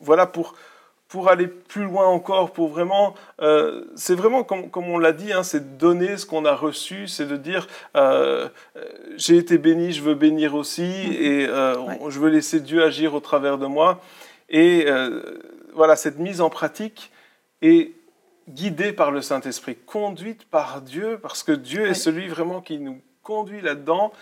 voilà, 0.01 0.27
pour 0.27 0.55
pour 1.15 1.29
aller 1.29 1.47
plus 1.47 1.85
loin 1.85 2.09
encore, 2.09 2.53
pour 2.53 2.71
vraiment, 2.71 3.15
euh, 3.41 3.85
c'est 3.95 4.17
vraiment 4.17 4.43
comme, 4.43 4.69
comme 4.69 4.89
on 4.89 4.99
l'a 4.99 5.13
dit, 5.13 5.33
hein, 5.33 5.45
c'est 5.45 5.79
donner 5.79 6.17
ce 6.17 6.27
qu'on 6.27 6.45
a 6.45 6.57
reçu, 6.57 7.07
c'est 7.07 7.27
de 7.27 7.37
dire 7.37 7.69
euh, 7.97 8.49
euh, 8.77 8.85
j'ai 9.17 9.37
été 9.37 9.57
béni, 9.57 9.93
je 9.93 10.03
veux 10.03 10.17
bénir 10.17 10.57
aussi, 10.57 10.83
mm-hmm. 10.83 12.09
et 12.09 12.11
je 12.11 12.19
veux 12.19 12.31
laisser 12.31 12.59
Dieu 12.59 12.83
agir 12.83 13.15
au 13.15 13.21
travers 13.21 13.59
de 13.59 13.67
moi. 13.67 14.01
Et 14.49 14.89
voilà, 15.73 15.95
cette 15.95 16.19
mise 16.19 16.41
en 16.41 16.51
pratique 16.51 17.13
est 17.63 17.93
guidée 18.49 18.93
par 18.93 19.13
le 19.13 19.23
Saint-Esprit, 19.23 19.77
conduite 19.77 20.47
par 20.47 20.81
Dieu, 20.81 21.21
parce 21.23 21.45
que 21.45 21.53
Dieu 21.53 21.87
est 21.87 21.95
celui 21.95 22.27
vraiment 22.27 22.61
qui 22.61 22.81
nous 22.81 23.01
conduit 23.23 23.61
là-dedans 23.61 24.13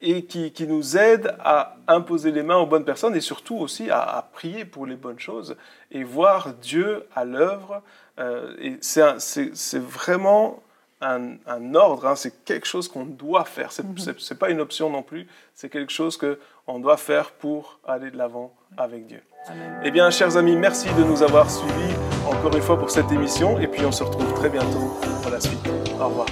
et 0.00 0.24
qui, 0.24 0.52
qui, 0.52 0.66
nous 0.66 0.96
aide 0.96 1.34
à 1.40 1.76
imposer 1.88 2.30
les 2.30 2.42
mains 2.42 2.56
aux 2.56 2.66
bonnes 2.66 2.84
personnes 2.84 3.16
et 3.16 3.20
surtout 3.20 3.56
aussi 3.56 3.90
à, 3.90 4.28
prier 4.32 4.64
pour 4.64 4.86
les 4.86 4.96
bonnes 4.96 5.18
choses 5.18 5.56
et 5.90 6.04
voir 6.04 6.52
Dieu 6.54 7.06
à 7.14 7.24
l'œuvre. 7.24 7.82
Euh, 8.18 8.54
et 8.60 8.78
c'est 8.80 9.78
vraiment 9.78 10.62
un, 11.00 11.36
un 11.46 11.74
ordre, 11.74 12.06
hein, 12.06 12.16
c'est 12.16 12.44
quelque 12.44 12.66
chose 12.66 12.88
qu'on 12.88 13.04
doit 13.04 13.44
faire. 13.44 13.72
Ce 13.72 13.82
n'est 13.82 13.88
mhm. 13.88 14.38
pas 14.38 14.50
une 14.50 14.60
option 14.60 14.90
non 14.90 15.02
plus, 15.02 15.26
c'est 15.54 15.68
quelque 15.68 15.92
chose 15.92 16.18
qu'on 16.18 16.78
doit 16.78 16.96
faire 16.96 17.32
pour 17.32 17.80
aller 17.86 18.10
de 18.10 18.16
l'avant 18.16 18.54
avec 18.76 19.06
Dieu. 19.06 19.22
Eh 19.84 19.90
bien, 19.90 20.10
chers 20.10 20.36
amis, 20.36 20.56
merci 20.56 20.88
de 20.98 21.04
nous 21.04 21.22
avoir 21.22 21.50
suivis 21.50 21.94
encore 22.26 22.54
une 22.54 22.62
fois 22.62 22.78
pour 22.78 22.90
cette 22.90 23.10
émission 23.12 23.58
et 23.60 23.68
puis 23.68 23.84
on 23.84 23.92
se 23.92 24.02
retrouve 24.02 24.32
très 24.34 24.48
bientôt 24.48 24.98
pour 25.22 25.30
la 25.30 25.40
suite. 25.40 25.60
Au 26.00 26.08
revoir. 26.08 26.26